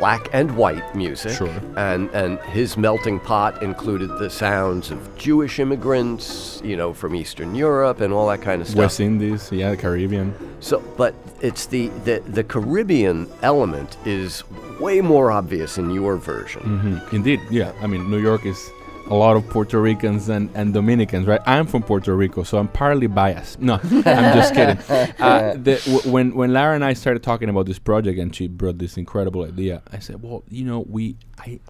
black 0.00 0.28
and 0.32 0.56
white 0.56 0.94
music. 0.96 1.36
Sure. 1.36 1.60
And 1.76 2.10
and 2.10 2.38
his 2.40 2.76
melting 2.76 3.20
pot 3.20 3.62
included 3.62 4.08
the 4.18 4.30
sounds 4.30 4.90
of 4.90 4.98
Jewish 5.16 5.58
immigrants, 5.60 6.60
you 6.64 6.76
know, 6.76 6.92
from 6.92 7.14
Eastern 7.14 7.54
Europe 7.54 8.00
and 8.00 8.12
all 8.12 8.26
that 8.28 8.42
kind 8.42 8.60
of 8.62 8.66
stuff. 8.68 8.78
West 8.78 9.00
Indies, 9.00 9.52
yeah, 9.52 9.70
the 9.70 9.76
Caribbean. 9.76 10.34
So, 10.60 10.80
but 10.96 11.14
it's 11.40 11.66
the, 11.66 11.88
the 12.04 12.22
the 12.26 12.42
Caribbean 12.44 13.28
element 13.42 13.96
is 14.04 14.42
way 14.80 15.00
more 15.00 15.30
obvious 15.30 15.78
in 15.78 15.90
your 15.90 16.16
version. 16.16 16.62
hmm 16.62 17.14
Indeed, 17.14 17.40
yeah. 17.50 17.72
I 17.82 17.86
mean, 17.86 18.10
New 18.10 18.18
York 18.20 18.44
is 18.46 18.70
a 19.10 19.14
lot 19.14 19.36
of 19.36 19.48
Puerto 19.48 19.80
Ricans 19.80 20.28
and, 20.28 20.48
and 20.54 20.72
Dominicans, 20.72 21.26
right? 21.26 21.40
I'm 21.44 21.66
from 21.66 21.82
Puerto 21.82 22.14
Rico, 22.14 22.42
so 22.44 22.58
I'm 22.58 22.68
partly 22.68 23.08
biased. 23.08 23.60
No, 23.60 23.74
I'm 23.82 24.02
just 24.34 24.54
kidding. 24.54 24.78
Uh, 25.20 25.52
the, 25.54 25.80
w- 25.84 26.10
when 26.12 26.34
when 26.34 26.52
Lara 26.52 26.74
and 26.74 26.84
I 26.84 26.94
started 26.94 27.22
talking 27.22 27.48
about 27.48 27.66
this 27.66 27.78
project, 27.78 28.18
and 28.18 28.34
she 28.34 28.48
brought 28.48 28.78
this 28.78 28.96
incredible 28.96 29.44
idea, 29.44 29.82
I 29.92 29.98
said, 29.98 30.22
well, 30.22 30.42
you 30.48 30.64
know, 30.64 30.80
we 30.88 31.16
I 31.38 31.60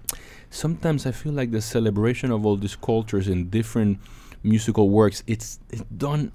sometimes 0.51 1.07
I 1.07 1.13
feel 1.13 1.33
like 1.33 1.51
the 1.51 1.61
celebration 1.61 2.31
of 2.31 2.47
all 2.47 2.57
these 2.57 2.77
cultures 2.77 3.29
in 3.29 3.49
different 3.51 3.99
musical 4.43 4.91
works, 4.91 5.23
it's 5.27 5.59
it's 5.71 5.83
done 5.97 6.33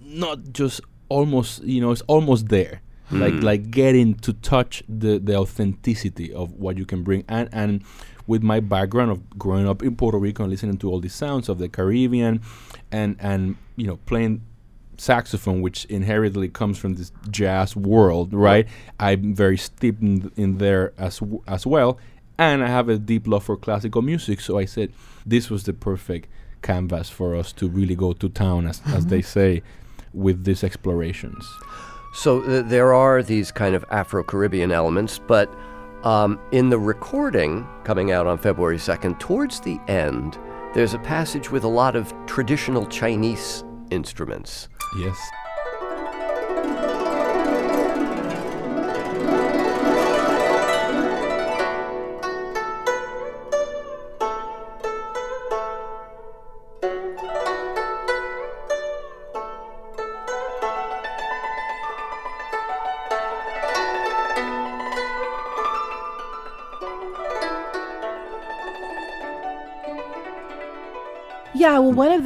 not 0.00 0.52
just 0.52 0.80
almost 1.08 1.62
you 1.62 1.80
know 1.80 1.90
it's 1.90 2.02
almost 2.02 2.48
there 2.48 2.82
like 3.10 3.32
like 3.42 3.70
getting 3.70 4.14
to 4.14 4.34
touch 4.34 4.82
the 4.88 5.18
the 5.18 5.34
authenticity 5.34 6.30
of 6.32 6.52
what 6.52 6.76
you 6.76 6.84
can 6.84 7.02
bring 7.02 7.24
and 7.28 7.48
and 7.52 7.82
with 8.28 8.42
my 8.42 8.60
background 8.60 9.10
of 9.10 9.28
growing 9.38 9.66
up 9.66 9.82
in 9.82 9.96
Puerto 9.96 10.18
Rico 10.18 10.44
and 10.44 10.52
listening 10.52 10.76
to 10.78 10.88
all 10.88 11.00
these 11.00 11.14
sounds 11.14 11.48
of 11.48 11.58
the 11.58 11.68
Caribbean 11.68 12.40
and 12.92 13.16
and 13.18 13.56
you 13.74 13.86
know 13.88 13.96
playing 14.06 14.42
saxophone 14.98 15.60
which 15.62 15.84
inherently 15.86 16.48
comes 16.48 16.76
from 16.76 16.94
this 16.94 17.10
jazz 17.30 17.74
world 17.74 18.32
right? 18.32 18.68
I'm 19.00 19.34
very 19.34 19.56
steeped 19.56 20.02
in, 20.02 20.30
in 20.36 20.58
there 20.58 20.92
as 20.96 21.18
w- 21.18 21.42
as 21.48 21.66
well. 21.66 21.98
And 22.40 22.62
I 22.62 22.68
have 22.68 22.88
a 22.88 22.98
deep 22.98 23.26
love 23.26 23.44
for 23.44 23.56
classical 23.56 24.00
music. 24.00 24.40
So 24.40 24.58
I 24.58 24.64
said 24.64 24.92
this 25.26 25.50
was 25.50 25.64
the 25.64 25.72
perfect 25.72 26.28
canvas 26.62 27.10
for 27.10 27.34
us 27.34 27.52
to 27.54 27.68
really 27.68 27.96
go 27.96 28.12
to 28.12 28.28
town 28.28 28.66
as, 28.68 28.80
as 28.86 29.06
they 29.06 29.20
mm-hmm. 29.20 29.26
say 29.26 29.62
with 30.12 30.44
these 30.44 30.62
explorations. 30.62 31.44
So 32.12 32.42
th- 32.42 32.66
there 32.66 32.92
are 32.94 33.22
these 33.22 33.50
kind 33.50 33.74
of 33.74 33.84
Afro 33.90 34.22
Caribbean 34.22 34.70
elements, 34.70 35.18
but 35.18 35.52
um, 36.04 36.38
in 36.52 36.68
the 36.68 36.78
recording 36.78 37.66
coming 37.84 38.12
out 38.12 38.26
on 38.26 38.38
February 38.38 38.78
2nd, 38.78 39.18
towards 39.18 39.60
the 39.60 39.80
end, 39.88 40.38
there's 40.74 40.94
a 40.94 40.98
passage 40.98 41.50
with 41.50 41.64
a 41.64 41.68
lot 41.68 41.96
of 41.96 42.14
traditional 42.26 42.86
Chinese 42.86 43.64
instruments. 43.90 44.68
yes 44.98 45.18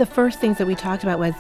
the 0.02 0.06
first 0.06 0.40
things 0.40 0.58
that 0.58 0.66
we 0.66 0.74
talked 0.74 1.04
about 1.04 1.20
was 1.20 1.32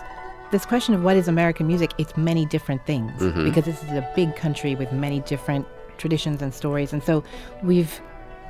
this 0.52 0.64
question 0.64 0.94
of 0.94 1.02
what 1.02 1.16
is 1.16 1.26
American 1.26 1.66
music. 1.66 1.90
It's 1.98 2.16
many 2.16 2.46
different 2.46 2.86
things 2.86 3.10
mm-hmm. 3.20 3.42
because 3.42 3.64
this 3.64 3.82
is 3.82 3.90
a 3.90 4.08
big 4.14 4.36
country 4.36 4.76
with 4.76 4.92
many 4.92 5.18
different 5.22 5.66
traditions 5.98 6.42
and 6.42 6.54
stories. 6.54 6.92
And 6.92 7.02
so 7.02 7.24
we've 7.64 8.00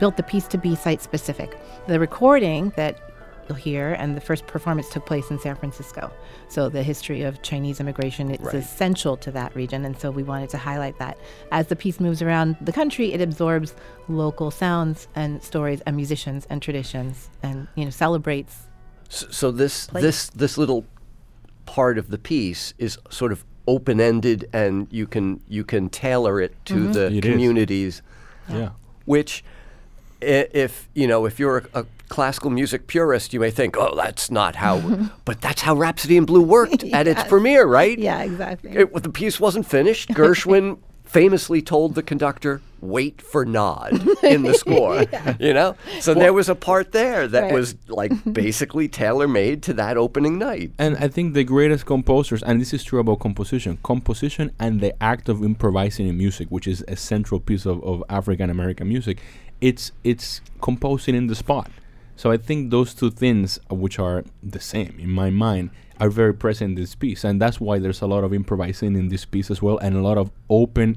built 0.00 0.18
the 0.18 0.22
piece 0.22 0.46
to 0.48 0.58
be 0.58 0.74
site 0.74 1.00
specific. 1.00 1.58
The 1.86 1.98
recording 1.98 2.74
that 2.76 3.00
you'll 3.48 3.56
hear 3.56 3.94
and 3.94 4.14
the 4.14 4.20
first 4.20 4.46
performance 4.46 4.90
took 4.90 5.06
place 5.06 5.30
in 5.30 5.38
San 5.38 5.56
Francisco. 5.56 6.12
So 6.48 6.68
the 6.68 6.82
history 6.82 7.22
of 7.22 7.40
Chinese 7.40 7.80
immigration 7.80 8.30
is 8.32 8.40
Right. 8.40 8.56
essential 8.56 9.16
to 9.16 9.30
that 9.30 9.56
region. 9.56 9.86
And 9.86 9.98
so 9.98 10.10
we 10.10 10.24
wanted 10.24 10.50
to 10.50 10.58
highlight 10.58 10.98
that. 10.98 11.16
As 11.52 11.68
the 11.68 11.76
piece 11.76 12.00
moves 12.00 12.20
around 12.20 12.58
the 12.60 12.72
country, 12.72 13.14
it 13.14 13.22
absorbs 13.22 13.74
local 14.08 14.50
sounds 14.50 15.08
and 15.14 15.42
stories 15.42 15.80
and 15.86 15.96
musicians 15.96 16.46
and 16.50 16.60
traditions 16.60 17.30
and, 17.42 17.66
you 17.76 17.86
know, 17.86 17.90
celebrates 17.90 18.68
S- 19.12 19.26
So 19.30 19.50
this 19.50 19.86
Place. 19.86 20.02
this 20.02 20.26
this 20.30 20.58
little 20.58 20.84
part 21.66 21.98
of 21.98 22.08
the 22.08 22.18
piece 22.18 22.74
is 22.78 22.98
sort 23.10 23.30
of 23.32 23.44
open 23.68 24.00
ended, 24.00 24.48
and 24.52 24.88
you 24.90 25.06
can 25.06 25.40
you 25.48 25.64
can 25.64 25.88
tailor 25.88 26.40
it 26.40 26.54
to 26.66 26.74
mm-hmm. 26.74 26.92
the 26.92 27.06
It 27.06 27.24
is. 27.24 27.30
communities. 27.30 28.02
Yeah. 28.48 28.70
Which, 29.04 29.44
if 30.20 30.88
you 30.94 31.06
know, 31.06 31.26
if 31.26 31.38
you're 31.38 31.58
a, 31.74 31.80
a 31.80 31.86
classical 32.08 32.50
music 32.50 32.86
purist, 32.86 33.32
you 33.32 33.40
may 33.40 33.50
think, 33.50 33.76
"Oh, 33.76 33.94
that's 33.96 34.30
not 34.30 34.56
how," 34.56 35.10
but 35.24 35.40
that's 35.40 35.62
how 35.62 35.74
Rhapsody 35.74 36.16
in 36.16 36.24
Blue 36.24 36.42
worked 36.42 36.84
at 36.92 37.06
its 37.06 37.22
premiere, 37.24 37.66
right? 37.66 37.98
Yeah, 37.98 38.22
exactly. 38.22 38.70
It, 38.72 39.02
the 39.02 39.10
piece 39.10 39.38
wasn't 39.40 39.66
finished. 39.66 40.08
Gershwin 40.20 40.78
famously 41.04 41.60
told 41.62 41.94
the 41.94 42.02
conductor, 42.02 42.60
"Wait 42.82 43.22
for 43.22 43.44
nod" 43.46 43.92
in 44.22 44.42
the 44.42 44.54
score. 44.54 45.04
You 45.40 45.54
know, 45.54 45.76
so 46.00 46.14
there 46.14 46.32
was 46.32 46.48
a 46.48 46.54
part 46.54 46.92
there 46.92 47.26
that 47.28 47.44
Right. 47.44 47.52
was 47.54 47.74
like 47.88 48.12
basically 48.44 48.86
tailor 48.88 49.28
made 49.28 49.62
to 49.64 49.72
that 49.74 49.96
opening 49.96 50.38
night. 50.38 50.72
And 50.78 50.96
I 50.98 51.08
think 51.08 51.32
the 51.34 51.44
greatest 51.44 51.86
composers, 51.86 52.42
and 52.42 52.60
this 52.60 52.72
is 52.74 52.82
true 52.84 53.00
about 53.00 53.20
composition, 53.20 53.78
composition 53.82 54.50
and 54.58 54.80
the 54.80 54.92
act 55.02 55.28
of 55.28 55.42
improvising 55.42 56.06
in 56.08 56.16
music, 56.18 56.48
which 56.50 56.66
is 56.66 56.84
a 56.88 56.96
central 56.96 57.40
piece 57.40 57.64
of, 57.66 57.82
of 57.84 58.02
African 58.08 58.50
American 58.50 58.88
music, 58.88 59.16
it's 59.60 59.92
it's 60.04 60.40
composing 60.60 61.14
in 61.14 61.26
the 61.28 61.34
spot. 61.34 61.70
So 62.16 62.30
I 62.30 62.36
think 62.36 62.70
those 62.70 62.94
two 62.94 63.10
things, 63.10 63.58
uh, 63.70 63.74
which 63.74 63.98
are 63.98 64.24
the 64.42 64.60
same 64.60 64.92
in 64.98 65.10
my 65.10 65.30
mind, 65.30 65.70
are 66.00 66.10
very 66.10 66.34
present 66.34 66.70
in 66.70 66.74
this 66.74 66.94
piece, 66.94 67.24
and 67.24 67.40
that's 67.40 67.58
why 67.60 67.78
there's 67.78 68.02
a 68.02 68.06
lot 68.06 68.22
of 68.24 68.32
improvising 68.34 68.96
in 68.96 69.08
this 69.08 69.24
piece 69.24 69.50
as 69.50 69.62
well, 69.62 69.78
and 69.78 69.94
a 69.96 70.00
lot 70.02 70.18
of 70.18 70.30
open, 70.50 70.96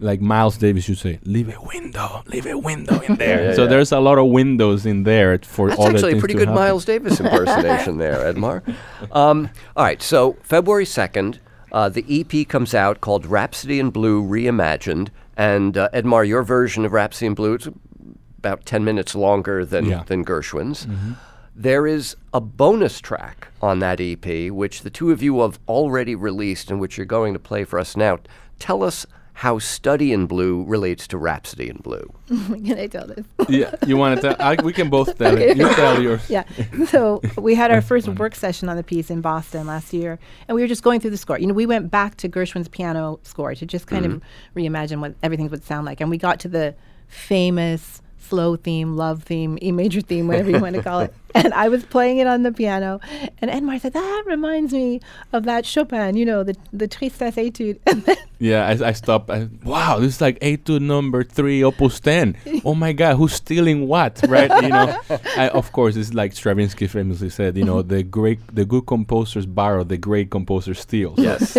like 0.00 0.20
Miles 0.20 0.56
Davis 0.56 0.88
used 0.88 1.02
to 1.02 1.14
say, 1.14 1.20
leave 1.24 1.48
a 1.54 1.60
window, 1.60 2.22
leave 2.26 2.46
a 2.46 2.56
window 2.56 3.00
in 3.00 3.14
there. 3.24 3.46
Yeah, 3.50 3.54
so 3.54 3.62
yeah. 3.64 3.68
there's 3.68 3.92
a 3.92 4.00
lot 4.00 4.18
of 4.18 4.26
windows 4.26 4.86
in 4.86 5.02
there 5.04 5.38
for 5.38 5.68
That's 5.68 5.80
all 5.80 5.88
the 5.88 5.94
actually 5.94 6.16
a 6.16 6.20
pretty 6.20 6.34
good 6.34 6.48
happen. 6.48 6.54
Miles 6.62 6.84
Davis 6.84 7.18
impersonation 7.20 7.98
there, 7.98 8.32
Edmar. 8.32 8.62
Um, 9.12 9.50
all 9.76 9.84
right, 9.84 10.00
so 10.02 10.36
February 10.42 10.84
2nd, 10.84 11.38
uh, 11.72 11.88
the 11.88 12.04
EP 12.08 12.46
comes 12.48 12.74
out 12.74 13.00
called 13.00 13.26
Rhapsody 13.26 13.80
in 13.80 13.90
Blue 13.90 14.22
Reimagined. 14.22 15.08
And 15.36 15.76
uh, 15.76 15.88
Edmar, 15.92 16.26
your 16.26 16.42
version 16.42 16.84
of 16.84 16.92
Rhapsody 16.92 17.26
in 17.26 17.34
Blue, 17.34 17.54
it's 17.54 17.68
about 18.38 18.64
10 18.66 18.84
minutes 18.84 19.14
longer 19.14 19.64
than, 19.64 19.86
Yeah. 19.86 20.02
than 20.04 20.24
Gershwin's. 20.24 20.86
There 21.54 21.88
is 21.88 22.14
a 22.32 22.40
bonus 22.40 23.00
track 23.00 23.48
on 23.60 23.80
that 23.80 24.00
EP, 24.00 24.50
which 24.52 24.82
the 24.82 24.90
two 24.90 25.10
of 25.10 25.22
you 25.24 25.40
have 25.40 25.58
already 25.66 26.14
released 26.14 26.70
and 26.70 26.78
which 26.78 26.96
you're 26.96 27.04
going 27.06 27.32
to 27.32 27.40
play 27.40 27.64
for 27.64 27.80
us 27.80 27.96
now. 27.96 28.18
Tell 28.60 28.84
us 28.84 29.06
how 29.38 29.56
Study 29.56 30.12
in 30.12 30.26
Blue 30.26 30.64
relates 30.64 31.06
to 31.06 31.16
Rhapsody 31.16 31.68
in 31.68 31.76
Blue. 31.76 32.12
Can 32.26 32.76
I 32.76 32.88
tell 32.88 33.06
this? 33.06 33.24
yeah, 33.48 33.72
you 33.86 33.96
want 33.96 34.20
to 34.20 34.34
tell? 34.34 34.36
I, 34.40 34.60
we 34.60 34.72
can 34.72 34.90
both 34.90 35.16
tell 35.16 35.38
it. 35.38 35.56
You 35.56 35.72
tell 35.74 36.02
yours. 36.02 36.28
yeah. 36.28 36.42
So 36.88 37.22
we 37.36 37.54
had 37.54 37.70
our 37.70 37.80
first 37.80 38.08
work 38.08 38.34
session 38.34 38.68
on 38.68 38.76
the 38.76 38.82
piece 38.82 39.10
in 39.10 39.20
Boston 39.20 39.68
last 39.68 39.92
year, 39.92 40.18
and 40.48 40.56
we 40.56 40.60
were 40.60 40.66
just 40.66 40.82
going 40.82 40.98
through 40.98 41.12
the 41.12 41.16
score. 41.16 41.38
You 41.38 41.46
know, 41.46 41.54
we 41.54 41.66
went 41.66 41.88
back 41.88 42.16
to 42.16 42.28
Gershwin's 42.28 42.66
piano 42.66 43.20
score 43.22 43.54
to 43.54 43.64
just 43.64 43.86
kind 43.86 44.04
of 44.04 44.10
mm-hmm. 44.10 44.58
reimagine 44.58 44.98
what 45.00 45.14
everything 45.22 45.48
would 45.50 45.62
sound 45.62 45.86
like, 45.86 46.00
and 46.00 46.10
we 46.10 46.18
got 46.18 46.40
to 46.40 46.48
the 46.48 46.74
famous 47.06 48.02
slow 48.18 48.56
theme, 48.56 48.96
love 48.96 49.22
theme, 49.22 49.58
E 49.62 49.72
major 49.72 50.00
theme, 50.00 50.28
whatever 50.28 50.50
you 50.50 50.60
want 50.60 50.76
to 50.76 50.82
call 50.82 51.00
it. 51.00 51.14
And 51.34 51.52
I 51.52 51.68
was 51.68 51.84
playing 51.84 52.18
it 52.18 52.26
on 52.26 52.42
the 52.42 52.50
piano, 52.50 53.00
and 53.42 53.50
Edmar 53.50 53.78
said, 53.78 53.92
"That 53.92 54.24
reminds 54.26 54.72
me 54.72 55.00
of 55.34 55.44
that 55.44 55.66
Chopin, 55.66 56.16
you 56.16 56.24
know, 56.24 56.42
the 56.42 56.56
the 56.72 56.88
Tristesse 56.88 57.36
Etude." 57.36 57.78
Yeah, 58.40 58.68
I, 58.68 58.88
I 58.88 58.92
stopped. 58.92 59.30
I, 59.30 59.48
wow, 59.64 59.98
this 59.98 60.14
is 60.14 60.20
like 60.20 60.38
etude 60.40 60.80
number 60.80 61.24
three, 61.24 61.64
opus 61.64 61.98
10. 61.98 62.62
Oh 62.64 62.74
my 62.74 62.92
God, 62.92 63.16
who's 63.16 63.32
stealing 63.32 63.88
what? 63.88 64.20
Right? 64.28 64.50
You 64.62 64.68
know, 64.68 65.00
I, 65.36 65.48
of 65.48 65.72
course, 65.72 65.96
it's 65.96 66.14
like 66.14 66.32
Stravinsky 66.32 66.86
famously 66.86 67.30
said, 67.30 67.56
you 67.56 67.64
know, 67.64 67.82
the 67.82 68.04
great, 68.04 68.38
the 68.54 68.64
good 68.64 68.86
composers 68.86 69.44
borrow, 69.44 69.82
the 69.82 69.98
great 69.98 70.30
composer 70.30 70.74
steals. 70.74 71.18
Yes. 71.18 71.54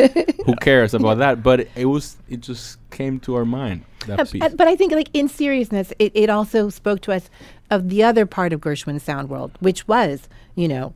Who 0.46 0.56
cares 0.62 0.94
about 0.94 1.18
that? 1.18 1.44
But 1.44 1.68
it, 1.76 1.86
was, 1.86 2.16
it 2.30 2.40
just 2.40 2.78
came 2.92 3.20
to 3.22 3.36
our 3.36 3.46
mind, 3.46 3.84
that 3.84 3.89
Uh, 4.08 4.24
piece. 4.26 4.54
but 4.54 4.68
I 4.68 4.76
think, 4.76 4.94
like 4.94 5.10
in 5.14 5.28
seriousness, 5.28 5.92
it, 6.00 6.12
it 6.16 6.30
also 6.30 6.70
spoke 6.70 7.02
to 7.02 7.12
us 7.12 7.30
of 7.70 7.90
the 7.90 8.04
other 8.04 8.26
part 8.26 8.54
of 8.54 8.62
Gershwin's 8.62 9.04
sound 9.04 9.30
world, 9.30 9.52
which 9.60 9.88
was, 9.88 10.30
you 10.56 10.68
know, 10.68 10.94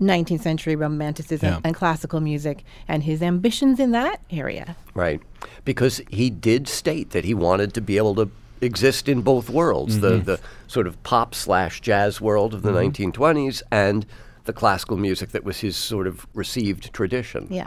19th 0.00 0.40
century 0.42 0.74
romanticism 0.76 1.48
Yeah. 1.48 1.60
and 1.64 1.74
classical 1.74 2.20
music, 2.20 2.64
and 2.88 3.04
his 3.04 3.22
ambitions 3.22 3.78
in 3.80 3.92
that 3.92 4.20
area. 4.30 4.76
Right. 4.94 5.20
Because 5.64 6.00
he 6.10 6.28
did 6.28 6.68
state 6.68 7.10
that 7.10 7.24
he 7.24 7.34
wanted 7.34 7.72
to 7.74 7.80
be 7.80 7.96
able 7.96 8.14
to 8.16 8.30
exist 8.60 9.08
in 9.08 9.22
both 9.22 9.48
worlds 9.50 10.00
the, 10.00 10.18
the 10.18 10.38
sort 10.68 10.86
of 10.86 11.00
pop 11.02 11.34
slash 11.34 11.80
jazz 11.80 12.20
world 12.20 12.54
of 12.54 12.62
the 12.62 12.70
1920s 12.70 13.62
and 13.72 14.06
the 14.44 14.52
classical 14.52 14.96
music 14.96 15.30
that 15.30 15.42
was 15.44 15.60
his 15.60 15.76
sort 15.76 16.06
of 16.06 16.26
received 16.34 16.92
tradition. 16.92 17.46
Yeah. 17.50 17.66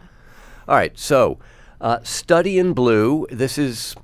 All 0.68 0.76
right. 0.76 0.98
So, 0.98 1.38
uh, 1.82 2.00
Study 2.04 2.58
in 2.60 2.74
Blue, 2.74 3.28
this 3.30 3.58
is 3.58 3.96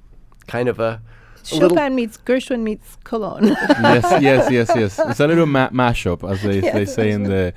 kind 0.48 0.68
of 0.70 0.80
a. 0.80 1.02
a 1.44 1.46
Chopin 1.46 1.96
meets 1.96 2.18
Gershwin 2.18 2.62
meets 2.62 2.98
Colón. 3.04 3.50
yes, 3.50 4.22
yes, 4.22 4.52
yes, 4.52 4.72
yes. 4.76 5.00
It's 5.00 5.20
a 5.20 5.28
little 5.28 5.46
ma- 5.46 5.70
mashup, 5.70 6.30
as 6.30 6.42
they, 6.42 6.60
they 6.60 6.86
say 6.86 7.12
in 7.12 7.24
the 7.24 7.54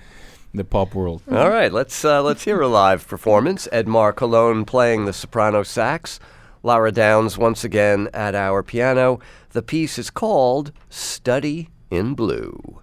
the 0.55 0.65
pop 0.65 0.95
world. 0.95 1.23
All 1.31 1.51
right, 1.51 1.73
let's 1.73 2.05
uh, 2.05 2.23
let's 2.23 2.45
hear 2.45 2.61
a 2.61 2.69
live 2.69 3.07
performance. 3.07 3.69
Edmar 3.73 4.13
Colón 4.13 4.67
playing 4.67 5.05
the 5.05 5.13
soprano 5.13 5.63
sax, 5.65 6.21
Lara 6.63 6.93
Downes 6.93 7.37
once 7.37 7.65
again 7.65 8.09
at 8.15 8.35
our 8.35 8.63
piano. 8.63 9.19
The 9.51 9.63
piece 9.63 9.99
is 9.99 10.11
called 10.11 10.73
"Study 10.89 11.71
in 11.91 12.15
Blue." 12.15 12.81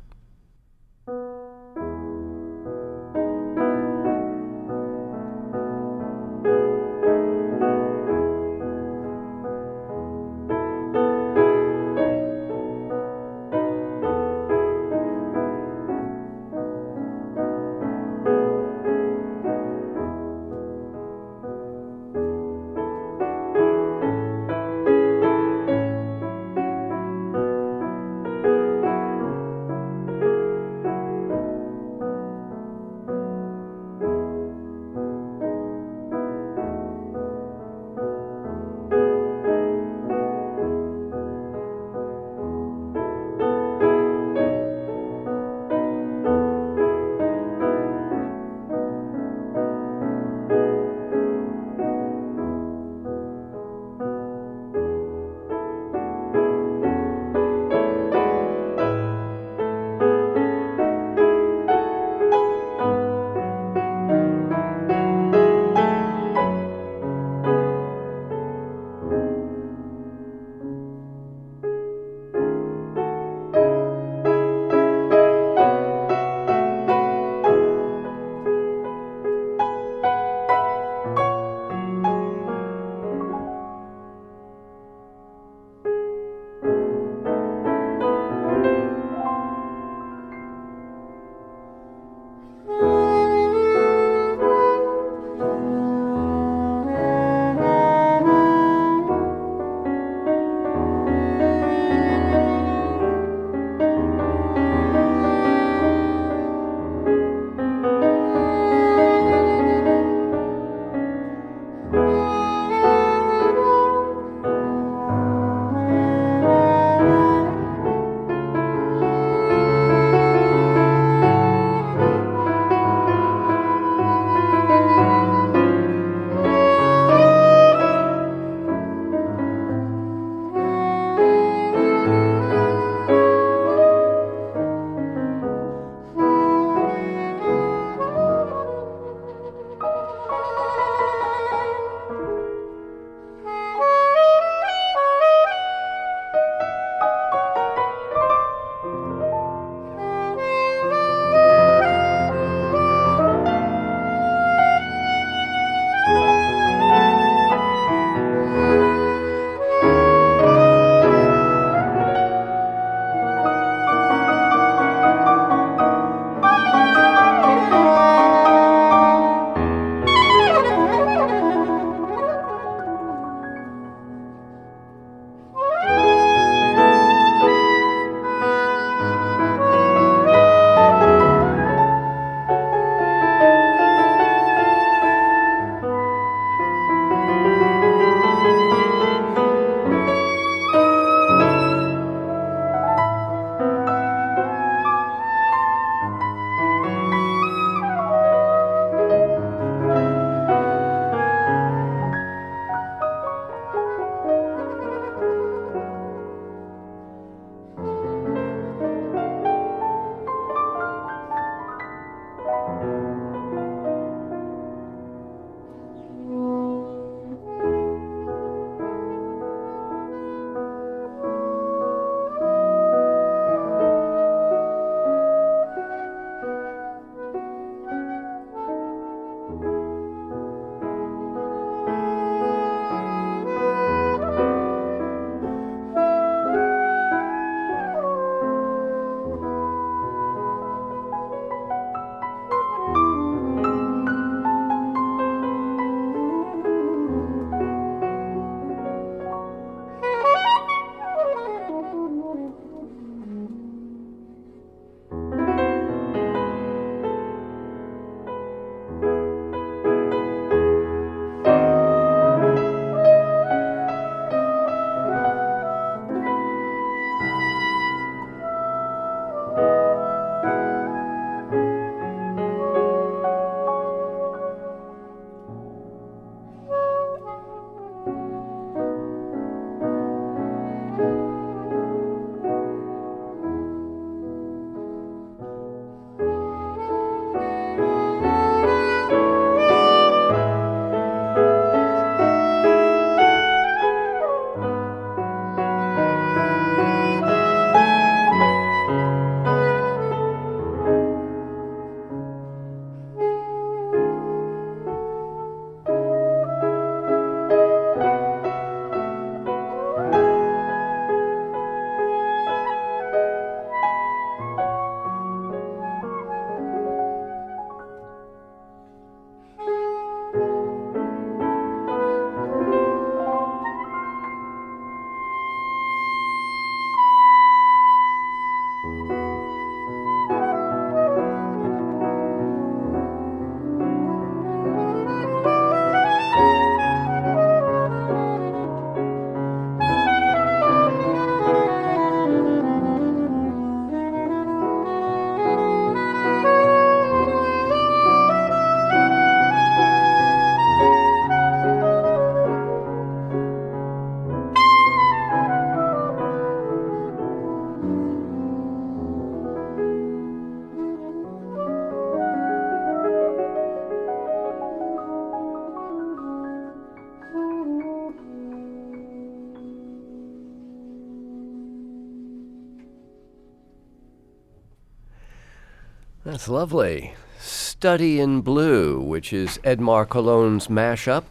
That's 376.42 376.50
lovely. 376.50 377.14
Study 377.38 378.20
in 378.20 378.42
Blue, 378.42 379.00
which 379.00 379.32
is 379.32 379.60
Edmar 379.60 380.08
Colón's 380.08 380.70
mashup 380.70 381.26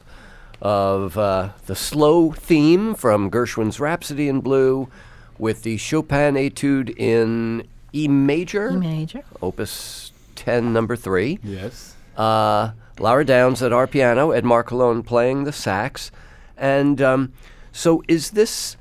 of 0.63 1.19
uh, 1.19 1.49
the 1.67 1.75
slow 1.75 2.31
theme 2.31 2.95
from 2.95 3.29
Gershwin's 3.29 3.81
Rhapsody 3.81 4.29
in 4.29 4.41
Blue 4.41 4.89
with 5.37 5.65
the 5.65 5.79
Chopin 5.79 6.37
Etude 6.37 6.97
in 6.97 7.67
E 7.93 8.07
major, 8.07 8.71
E 8.71 8.77
major. 8.77 9.25
Opus 9.43 10.13
10, 10.37 10.73
number 10.73 10.95
3. 10.95 11.41
Yes. 11.43 11.97
Uh, 12.17 12.71
Lara 13.01 13.25
Downes 13.25 13.65
at 13.65 13.73
our 13.73 13.89
piano, 13.89 14.29
Edmar 14.29 14.63
Colón 14.63 15.05
playing 15.05 15.43
the 15.43 15.53
sax. 15.53 16.13
And 16.57 17.03
um, 17.03 17.33
so 17.73 18.05
is 18.07 18.31
this 18.31 18.77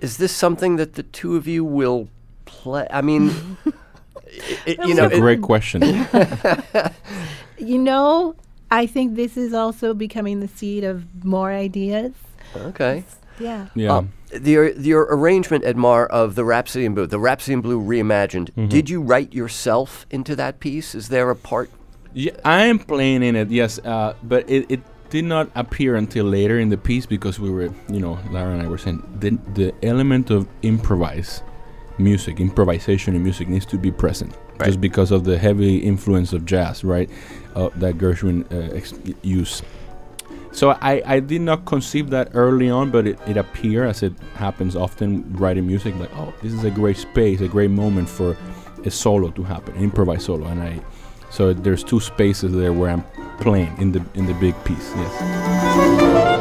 is 0.00 0.16
this 0.16 0.32
something 0.32 0.74
that 0.74 0.94
the 0.94 1.04
two 1.04 1.36
of 1.36 1.46
you 1.46 1.64
will 1.64 2.08
play? 2.46 2.88
I 2.90 3.00
mean, 3.00 3.58
i- 4.32 4.58
i- 4.78 4.86
you 4.86 4.94
know, 4.94 5.04
It's 5.04 5.14
a 5.14 5.16
it- 5.16 5.20
great 5.20 5.42
question. 5.42 5.82
You 7.58 7.78
know, 7.78 8.34
I 8.70 8.86
think 8.86 9.14
this 9.14 9.36
is 9.36 9.52
also 9.54 9.94
becoming 9.94 10.40
the 10.40 10.48
seed 10.48 10.82
of 10.84 11.04
more 11.24 11.52
ideas. 11.52 12.12
okay. 12.56 13.04
Yeah. 13.38 13.68
Yeah. 13.74 13.92
Uh, 13.92 14.02
the, 14.32 14.74
your 14.78 15.02
arrangement, 15.10 15.64
Edmar, 15.64 16.06
of 16.08 16.34
the 16.34 16.44
Rhapsody 16.44 16.84
in 16.86 16.94
Blue, 16.94 17.06
the 17.06 17.18
Rhapsody 17.20 17.52
in 17.54 17.60
Blue 17.60 17.80
reimagined, 17.80 18.50
Mm-hmm. 18.50 18.68
did 18.68 18.90
you 18.90 19.00
write 19.00 19.32
yourself 19.32 20.06
into 20.10 20.34
that 20.36 20.58
piece? 20.60 20.94
Is 20.94 21.08
there 21.08 21.30
a 21.30 21.36
part? 21.36 21.70
Yeah, 22.14 22.32
I 22.44 22.64
am 22.64 22.78
playing 22.78 23.22
in 23.22 23.36
it, 23.36 23.50
yes, 23.50 23.78
uh, 23.84 24.14
but 24.22 24.48
it, 24.50 24.66
it 24.68 24.80
did 25.10 25.24
not 25.24 25.50
appear 25.54 25.94
until 25.96 26.24
later 26.26 26.58
in 26.58 26.68
the 26.70 26.76
piece 26.76 27.06
because 27.06 27.38
we 27.38 27.50
were, 27.50 27.70
you 27.88 28.00
know, 28.00 28.18
Lara 28.30 28.52
and 28.54 28.62
I 28.62 28.68
were 28.68 28.78
saying 28.78 29.02
the, 29.20 29.38
the 29.54 29.72
element 29.84 30.30
of 30.30 30.46
improvise 30.62 31.42
music, 31.98 32.40
improvisation 32.40 33.14
in 33.14 33.22
music 33.22 33.48
needs 33.48 33.66
to 33.66 33.78
be 33.78 33.90
present 33.90 34.34
Right. 34.58 34.66
just 34.66 34.80
because 34.80 35.10
of 35.10 35.24
the 35.24 35.38
heavy 35.38 35.78
influence 35.78 36.32
of 36.32 36.44
jazz, 36.44 36.84
right? 36.84 37.08
Uh, 37.54 37.68
that 37.76 37.98
Gershwin 37.98 38.44
uh, 38.52 38.74
ex- 38.74 38.94
used. 39.22 39.64
So 40.52 40.70
I, 40.82 41.02
I 41.06 41.20
did 41.20 41.40
not 41.40 41.64
conceive 41.64 42.10
that 42.10 42.30
early 42.34 42.68
on, 42.70 42.90
but 42.90 43.06
it, 43.06 43.18
it 43.26 43.36
appeared 43.38 43.88
as 43.88 44.02
it 44.02 44.12
happens 44.34 44.76
often 44.76 45.24
writing 45.34 45.66
music 45.66 45.94
like, 45.96 46.14
oh, 46.16 46.32
this 46.42 46.52
is 46.52 46.64
a 46.64 46.70
great 46.70 46.98
space, 46.98 47.40
a 47.40 47.48
great 47.48 47.70
moment 47.70 48.08
for 48.08 48.36
a 48.84 48.90
solo 48.90 49.30
to 49.30 49.42
happen, 49.42 49.74
an 49.76 49.82
improvised 49.84 50.22
solo, 50.22 50.46
and 50.46 50.62
I 50.62 50.80
so 51.30 51.54
there's 51.54 51.82
two 51.82 51.98
spaces 52.00 52.52
there 52.52 52.74
where 52.74 52.90
I'm 52.90 53.04
playing 53.40 53.74
in 53.78 53.92
the 53.92 54.04
in 54.14 54.26
the 54.26 54.34
big 54.34 54.54
piece. 54.64 54.92
Yes. 54.94 56.31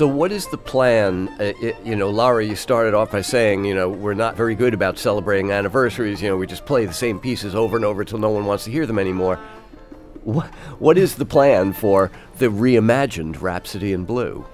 So, 0.00 0.06
what 0.06 0.32
is 0.32 0.46
the 0.46 0.56
plan? 0.56 1.28
Uh, 1.38 1.52
i 1.62 1.76
you 1.84 1.94
know, 1.94 2.08
Lara, 2.08 2.42
you 2.42 2.56
started 2.56 2.94
off 2.94 3.12
by 3.12 3.20
saying, 3.20 3.66
you 3.66 3.74
know, 3.74 3.90
we're 3.90 4.14
not 4.14 4.34
very 4.34 4.54
good 4.54 4.72
about 4.72 4.98
celebrating 4.98 5.50
anniversaries. 5.50 6.22
You 6.22 6.30
know, 6.30 6.38
we 6.38 6.46
just 6.46 6.64
play 6.64 6.86
the 6.86 6.94
same 6.94 7.20
pieces 7.20 7.54
over 7.54 7.76
and 7.76 7.84
over 7.84 8.00
until 8.00 8.16
no 8.16 8.30
one 8.30 8.46
wants 8.46 8.64
to 8.64 8.70
hear 8.70 8.86
them 8.86 8.98
anymore. 8.98 9.38
What, 10.24 10.46
what 10.78 10.96
is 10.96 11.16
the 11.16 11.26
plan 11.26 11.74
for 11.74 12.10
the 12.38 12.46
reimagined 12.46 13.42
Rhapsody 13.42 13.92
in 13.92 14.06
Blue? 14.06 14.46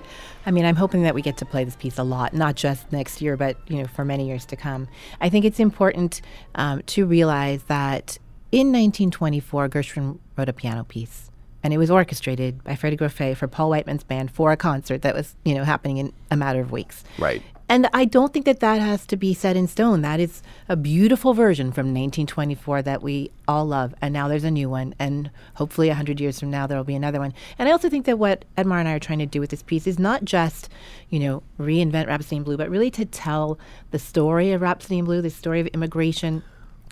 I 0.47 0.51
mean, 0.51 0.65
I'm 0.65 0.75
hoping 0.75 1.05
that 1.05 1.15
we 1.15 1.23
get 1.23 1.37
to 1.37 1.47
play 1.47 1.63
this 1.63 1.77
piece 1.77 1.97
a 1.97 2.03
lot, 2.03 2.35
not 2.35 2.57
just 2.57 2.91
next 2.91 3.23
year, 3.23 3.37
but 3.37 3.57
you 3.69 3.81
know, 3.81 3.87
for 3.87 4.05
many 4.05 4.27
years 4.27 4.47
to 4.47 4.57
come. 4.57 4.89
I 5.21 5.29
think 5.29 5.45
it's 5.45 5.61
important 5.61 6.23
um, 6.57 6.83
to 6.87 7.07
realize 7.07 7.63
that 7.69 8.19
in 8.51 8.73
1924, 8.73 9.69
Gershwin 9.69 10.19
wrote 10.37 10.49
a 10.49 10.53
piano 10.53 10.83
piece, 10.83 11.31
and 11.67 11.75
it 11.75 11.79
was 11.79 11.91
orchestrated 11.91 12.63
by 12.63 12.75
Ferde 12.75 12.97
Grofé 12.97 13.37
for 13.37 13.49
Paul 13.49 13.71
Whiteman's 13.71 14.05
band 14.05 14.31
for 14.31 14.53
a 14.53 14.57
concert 14.57 15.03
that 15.03 15.17
was, 15.17 15.35
you 15.45 15.53
know, 15.53 15.65
happening 15.65 15.97
in 15.97 16.13
a 16.31 16.37
matter 16.37 16.61
of 16.61 16.71
weeks. 16.71 17.03
Right. 17.19 17.43
And 17.69 17.89
I 17.93 18.05
don't 18.05 18.33
think 18.33 18.45
that 18.45 18.61
that 18.61 18.81
has 18.81 19.05
to 19.07 19.17
be 19.17 19.35
set 19.35 19.57
in 19.57 19.67
stone. 19.67 20.03
That 20.03 20.21
is 20.21 20.45
a 20.69 20.77
beautiful 20.77 21.35
version 21.35 21.73
from 21.73 21.87
1924 21.87 22.83
that 22.83 23.03
we 23.03 23.33
all 23.49 23.67
love. 23.67 23.97
And 24.01 24.15
now 24.15 24.29
there's 24.29 24.45
a 24.45 24.51
new 24.53 24.71
one. 24.71 24.95
And 25.01 25.29
hopefully, 25.55 25.89
100 25.89 26.21
years 26.21 26.39
from 26.39 26.53
now, 26.53 26.69
there 26.69 26.79
will 26.79 26.85
be 26.85 26.95
another 26.95 27.19
one. 27.19 27.35
And 27.59 27.69
I 27.69 27.73
also 27.73 27.91
think 27.91 28.07
that 28.07 28.21
what 28.21 28.45
Edmar 28.57 28.79
and 28.79 28.87
I 28.87 28.93
are 28.93 29.01
trying 29.01 29.19
to 29.19 29.27
do 29.27 29.41
with 29.41 29.51
this 29.51 29.65
piece 29.65 29.89
is 29.89 29.99
not 29.99 30.25
just, 30.25 30.69
you 31.11 31.19
know, 31.19 31.43
reinvent 31.59 32.07
Rhapsody 32.07 32.37
in 32.37 32.45
Blue, 32.45 32.57
but 32.57 32.71
really 32.71 32.93
to 32.93 33.05
tell 33.05 33.59
the 33.91 33.99
story 33.99 34.53
of 34.53 34.63
Rhapsody 34.63 34.99
in 34.99 35.05
Blue, 35.05 35.21
the 35.21 35.31
story 35.31 35.59
of 35.59 35.67
immigration 35.67 36.45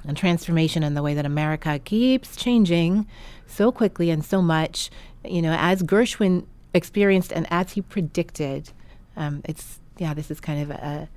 and 0.06 0.16
transformation 0.16 0.82
and 0.82 0.96
the 0.96 1.02
way 1.02 1.14
that 1.14 1.26
America 1.26 1.78
keeps 1.78 2.36
changing 2.36 3.06
so 3.46 3.72
quickly 3.72 4.10
and 4.10 4.24
so 4.24 4.42
much. 4.42 4.90
You 5.24 5.42
know, 5.42 5.56
as 5.58 5.82
Gershwin 5.82 6.44
experienced 6.74 7.32
and 7.32 7.46
as 7.50 7.72
he 7.72 7.80
predicted, 7.82 8.70
um, 9.16 9.42
it's 9.44 9.80
yeah, 9.98 10.12
this 10.14 10.30
is 10.30 10.40
kind 10.40 10.60
of 10.62 10.70
a, 10.70 11.08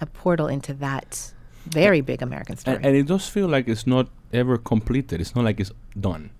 a 0.00 0.06
portal 0.06 0.48
into 0.48 0.74
that 0.74 1.32
very 1.66 2.00
big 2.00 2.22
American 2.22 2.56
story. 2.56 2.76
And, 2.76 2.86
and 2.86 2.96
it 2.96 3.06
does 3.06 3.28
feel 3.28 3.48
like 3.48 3.68
it's 3.68 3.86
not 3.86 4.08
ever 4.32 4.58
completed. 4.58 5.20
It's 5.20 5.34
not 5.34 5.44
like 5.44 5.60
it's 5.60 5.72
done. 5.98 6.30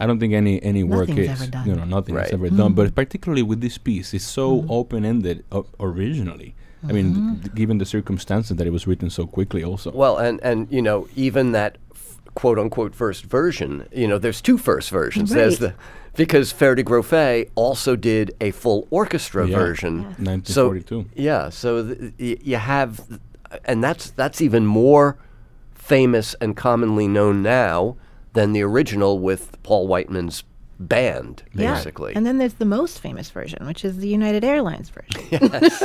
I 0.00 0.04
don't 0.06 0.18
think 0.18 0.34
any 0.34 0.60
any 0.64 0.82
work 0.82 1.08
Hmm. 1.08 1.14
Nothing's 1.14 1.30
is. 1.30 1.42
ever 1.42 1.50
done. 1.50 1.68
You 1.68 1.76
know, 1.76 1.84
nothing 1.84 2.16
Right. 2.16 2.26
is 2.26 2.32
ever 2.32 2.48
Hmm. 2.48 2.56
done. 2.56 2.72
But 2.74 2.92
particularly 2.96 3.42
with 3.44 3.60
this 3.60 3.78
piece, 3.78 4.12
it's 4.12 4.24
so 4.24 4.66
open 4.68 5.04
ended 5.04 5.44
uh, 5.52 5.62
originally. 5.78 6.56
I 6.88 6.92
mean, 6.92 7.14
Hmm. 7.14 7.34
th- 7.40 7.54
given 7.54 7.78
the 7.78 7.84
circumstances 7.84 8.56
that 8.56 8.66
it 8.66 8.70
was 8.72 8.86
written 8.86 9.10
so 9.10 9.26
quickly, 9.26 9.62
also. 9.62 9.90
Well, 9.92 10.16
and, 10.18 10.40
and 10.42 10.66
you 10.70 10.80
know, 10.82 11.06
even 11.14 11.52
that 11.52 11.76
f- 11.94 12.18
quote 12.34 12.58
unquote 12.58 12.94
first 12.94 13.24
version, 13.24 13.86
you 13.92 14.08
know, 14.08 14.18
there's 14.18 14.40
two 14.40 14.56
first 14.58 14.90
versions. 14.90 15.30
There's 15.30 15.58
the 15.58 15.74
because 16.16 16.52
Ferde 16.52 16.82
Grofé 16.82 17.48
also 17.54 17.96
did 17.96 18.34
a 18.40 18.50
full 18.50 18.86
orchestra 18.90 19.46
Yeah. 19.46 19.56
version. 19.56 20.00
Yeah. 20.00 20.32
1942. 20.34 21.02
So 21.02 21.06
yeah, 21.14 21.48
so 21.50 21.86
th- 21.86 22.12
y- 22.18 22.36
you 22.42 22.56
have, 22.56 23.00
and 23.64 23.82
that's 23.84 24.10
that's 24.10 24.40
even 24.40 24.64
more 24.66 25.16
famous 25.74 26.34
and 26.40 26.56
commonly 26.56 27.08
known 27.08 27.42
now 27.42 27.96
than 28.32 28.52
the 28.52 28.62
original 28.62 29.18
with 29.18 29.60
Paul 29.62 29.86
Whiteman's 29.86 30.44
band, 30.80 31.42
Yeah. 31.52 31.74
basically. 31.74 32.14
And 32.16 32.24
then 32.26 32.38
there's 32.38 32.54
the 32.54 32.64
most 32.64 32.98
famous 33.00 33.30
version, 33.30 33.64
which 33.66 33.84
is 33.84 33.98
the 33.98 34.08
United 34.08 34.42
Airlines 34.44 34.90
version. 34.90 35.28
Yes. 35.30 35.82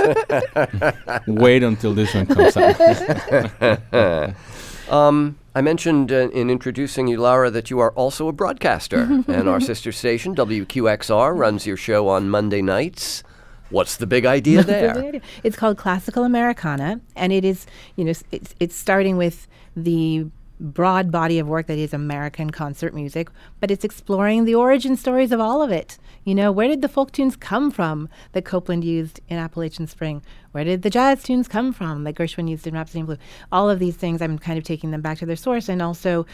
Wait 1.28 1.62
until 1.64 1.94
this 1.94 2.14
one 2.16 2.26
comes 2.26 2.58
out. 2.58 4.34
Um, 4.88 5.38
I 5.56 5.62
mentioned 5.62 6.12
uh, 6.12 6.30
in 6.30 6.52
introducing 6.52 7.08
you, 7.08 7.18
Lara, 7.20 7.50
that 7.50 7.72
you 7.72 7.80
are 7.80 7.92
also 7.94 8.28
a 8.28 8.32
broadcaster, 8.32 9.24
and 9.28 9.50
our 9.50 9.60
sister 9.60 9.92
station, 9.92 10.36
WQXR, 10.36 11.36
runs 11.36 11.66
your 11.66 11.76
show 11.76 12.08
on 12.08 12.30
Monday 12.30 12.62
nights. 12.62 13.24
What's 13.72 13.98
the 13.98 14.06
big 14.06 14.28
idea 14.28 14.62
there? 14.62 15.20
It's 15.44 15.56
called 15.56 15.78
Classical 15.78 16.24
Americana, 16.24 17.02
and 17.16 17.34
it 17.34 17.44
is, 17.44 17.66
you 17.96 18.06
know, 18.06 18.14
it's, 18.32 18.54
it's 18.60 18.76
starting 18.76 19.18
with 19.18 19.48
the 19.76 20.28
broad 20.60 21.12
body 21.12 21.40
of 21.40 21.48
work 21.48 21.68
that 21.68 21.78
is 21.78 21.94
American 21.94 22.50
concert 22.50 22.94
music, 22.94 23.30
but 23.60 23.72
it's 23.72 23.84
exploring 23.84 24.46
the 24.46 24.56
origin 24.56 24.96
stories 24.96 25.32
of 25.32 25.40
all 25.40 25.62
of 25.62 25.72
it. 25.72 25.98
You 26.24 26.34
know, 26.34 26.52
where 26.52 26.68
did 26.68 26.82
the 26.82 26.88
folk 26.88 27.12
tunes 27.12 27.36
come 27.36 27.72
from 27.72 28.10
that 28.32 28.46
Copland 28.46 28.84
used 28.84 29.20
in 29.30 29.38
Appalachian 29.38 29.88
Spring? 29.88 30.22
Where 30.52 30.64
did 30.64 30.82
the 30.82 30.90
jazz 30.90 31.24
tunes 31.24 31.48
come 31.48 31.74
from 31.74 32.04
that 32.06 32.16
Gershwin 32.16 32.50
used 32.50 32.66
in 32.66 32.74
Rhapsody 32.74 33.02
in 33.02 33.06
Blue? 33.06 33.18
All 33.52 33.70
of 33.70 33.80
these 33.80 33.96
things, 33.96 34.22
I'm 34.22 34.40
kind 34.40 34.58
of 34.58 34.64
taking 34.64 34.92
them 34.92 35.02
back 35.02 35.18
to 35.20 35.26
their 35.26 35.36
source, 35.36 35.70
and 35.70 35.82
also 35.82 36.26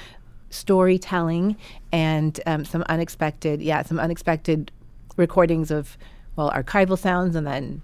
storytelling 0.49 1.55
and 1.91 2.39
um, 2.45 2.65
some 2.65 2.83
unexpected, 2.89 3.61
yeah, 3.61 3.81
some 3.83 3.99
unexpected 3.99 4.71
recordings 5.17 5.71
of 5.71 5.97
well 6.35 6.51
archival 6.51 6.97
sounds, 6.97 7.35
and 7.35 7.47
then 7.47 7.81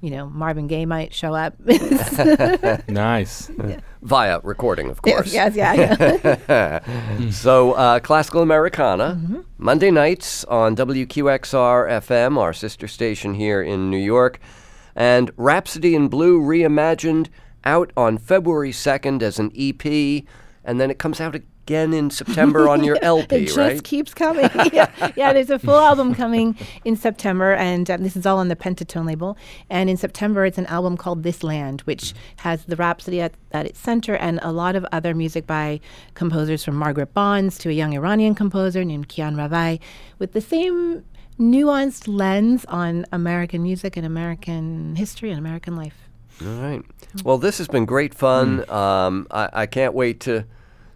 you 0.00 0.10
know 0.10 0.28
Marvin 0.28 0.66
Gaye 0.66 0.86
might 0.86 1.12
show 1.14 1.34
up. 1.34 1.54
nice. 2.88 3.50
Via 4.02 4.40
recording, 4.42 4.88
of 4.90 5.02
course. 5.02 5.32
yes, 5.32 5.54
yeah, 5.54 5.74
yeah. 6.48 7.30
So, 7.30 7.72
uh, 7.72 8.00
Classical 8.00 8.42
Americana, 8.42 9.18
Mm-hmm. 9.20 9.40
Monday 9.58 9.90
nights 9.90 10.44
on 10.44 10.74
WQXR 10.76 11.88
FM, 12.00 12.38
our 12.38 12.52
sister 12.52 12.88
station 12.88 13.34
here 13.34 13.62
in 13.62 13.90
New 13.90 13.98
York, 13.98 14.40
and 14.96 15.30
Rhapsody 15.36 15.94
in 15.94 16.08
Blue 16.08 16.40
Reimagined 16.40 17.28
out 17.64 17.92
on 17.96 18.16
February 18.16 18.72
2nd 18.72 19.20
as 19.22 19.38
an 19.38 19.52
EP, 19.54 20.24
and 20.64 20.80
then 20.80 20.90
it 20.90 20.98
comes 20.98 21.20
out 21.20 21.34
again 21.34 21.46
in 21.70 22.10
September 22.10 22.68
on 22.68 22.84
your 22.84 22.98
LP, 23.02 23.36
it 23.36 23.44
just 23.46 23.56
right? 23.56 23.84
keeps 23.84 24.12
coming. 24.24 24.48
yeah, 24.72 25.12
yeah. 25.16 25.32
There's 25.32 25.50
a 25.50 25.58
full 25.58 25.78
album 25.78 26.14
coming 26.14 26.56
in 26.84 26.96
September, 26.96 27.54
and 27.54 27.90
um, 27.90 28.02
this 28.02 28.16
is 28.16 28.26
all 28.26 28.38
on 28.38 28.48
the 28.48 28.56
Pentatone 28.56 29.06
label. 29.06 29.36
And 29.68 29.88
in 29.88 29.96
September, 29.96 30.44
it's 30.44 30.58
an 30.58 30.66
album 30.66 30.96
called 30.96 31.22
This 31.22 31.42
Land, 31.42 31.82
which 31.82 32.14
has 32.36 32.64
the 32.64 32.76
Rhapsody 32.76 33.20
at, 33.20 33.34
at 33.52 33.66
its 33.66 33.78
center, 33.78 34.16
and 34.16 34.40
a 34.42 34.52
lot 34.52 34.76
of 34.76 34.84
other 34.92 35.14
music 35.14 35.46
by 35.46 35.80
composers 36.14 36.64
from 36.64 36.76
Margaret 36.76 37.14
Bonds 37.14 37.58
to 37.58 37.68
a 37.68 37.72
young 37.72 37.94
Iranian 37.94 38.34
composer 38.34 38.84
named 38.84 39.08
Kian 39.08 39.34
Ravaei, 39.36 39.80
with 40.18 40.32
the 40.32 40.40
same 40.40 41.04
nuanced 41.38 42.06
lens 42.06 42.64
on 42.66 43.06
American 43.12 43.62
music 43.62 43.96
and 43.96 44.04
American 44.04 44.94
history 44.96 45.30
and 45.30 45.38
American 45.38 45.74
life. 45.74 46.08
All 46.42 46.48
right. 46.48 46.82
Well, 47.24 47.38
this 47.38 47.58
has 47.58 47.68
been 47.68 47.84
great 47.84 48.14
fun. 48.14 48.68
Um, 48.70 49.26
I, 49.30 49.48
I 49.52 49.66
can't 49.66 49.94
wait 49.94 50.20
to 50.20 50.44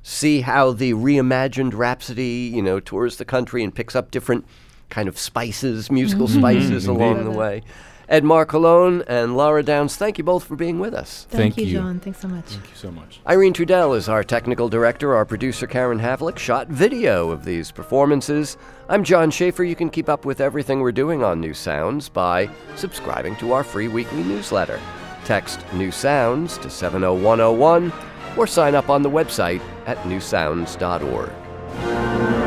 see 0.05 0.43
how 0.43 0.71
the 0.71 0.93
reimagined 0.93 1.75
Rhapsody, 1.75 2.53
you 2.55 2.63
know, 2.63 2.79
tours 2.79 3.17
the 3.17 3.25
country 3.25 3.65
and 3.65 3.75
picks 3.75 3.97
up 3.97 4.13
different 4.13 4.45
kind 4.91 5.09
of 5.09 5.19
spices, 5.19 5.91
musical 5.91 6.29
mm-hmm. 6.29 6.39
spices 6.39 6.87
mm-hmm. 6.87 7.03
along 7.03 7.25
the 7.25 7.31
way. 7.33 7.63
Edmar 8.07 8.45
Colón 8.45 9.03
and 9.07 9.35
Lara 9.35 9.63
Downes, 9.63 9.97
thank 9.97 10.19
you 10.19 10.25
both 10.25 10.45
for 10.45 10.57
being 10.57 10.79
with 10.79 10.93
us. 10.93 11.27
Thank, 11.31 11.55
Thank 11.55 11.57
you, 11.57 11.73
you. 11.73 11.79
John. 11.79 12.01
Thanks 12.01 12.21
so 12.21 12.29
much. 12.29 12.45
Thank 12.45 12.69
you 12.69 12.77
so 12.77 12.91
much. 12.91 13.19
Irene 13.27 13.55
Trudel 13.55 13.97
is 13.97 14.11
our 14.11 14.23
technical 14.23 14.69
director. 14.69 15.15
Our 15.15 15.25
producer, 15.25 15.67
Karen 15.67 15.99
Havlick, 15.99 16.37
shot 16.37 16.69
video 16.69 17.31
of 17.31 17.47
these 17.47 17.73
performances. 17.73 18.59
I'm 18.91 19.05
John 19.05 19.31
Schaefer. 19.31 19.65
You 19.65 19.75
can 19.75 19.89
keep 19.89 20.11
up 20.11 20.27
with 20.27 20.43
everything 20.43 20.81
we're 20.81 20.93
doing 20.93 21.25
on 21.25 21.41
New 21.41 21.55
Sounds 21.55 22.11
by 22.11 22.51
subscribing 22.77 23.37
to 23.37 23.55
our 23.55 23.65
free 23.65 23.89
weekly 23.89 24.23
newsletter. 24.23 24.79
Text 25.25 25.65
New 25.73 25.91
Sounds 25.91 26.59
to 26.59 26.69
70101 26.69 27.91
or 28.37 28.47
sign 28.47 28.75
up 28.75 28.91
on 28.91 29.03
the 29.03 29.11
website 29.11 29.63
at 29.87 29.97
newsounds.org. 29.99 32.44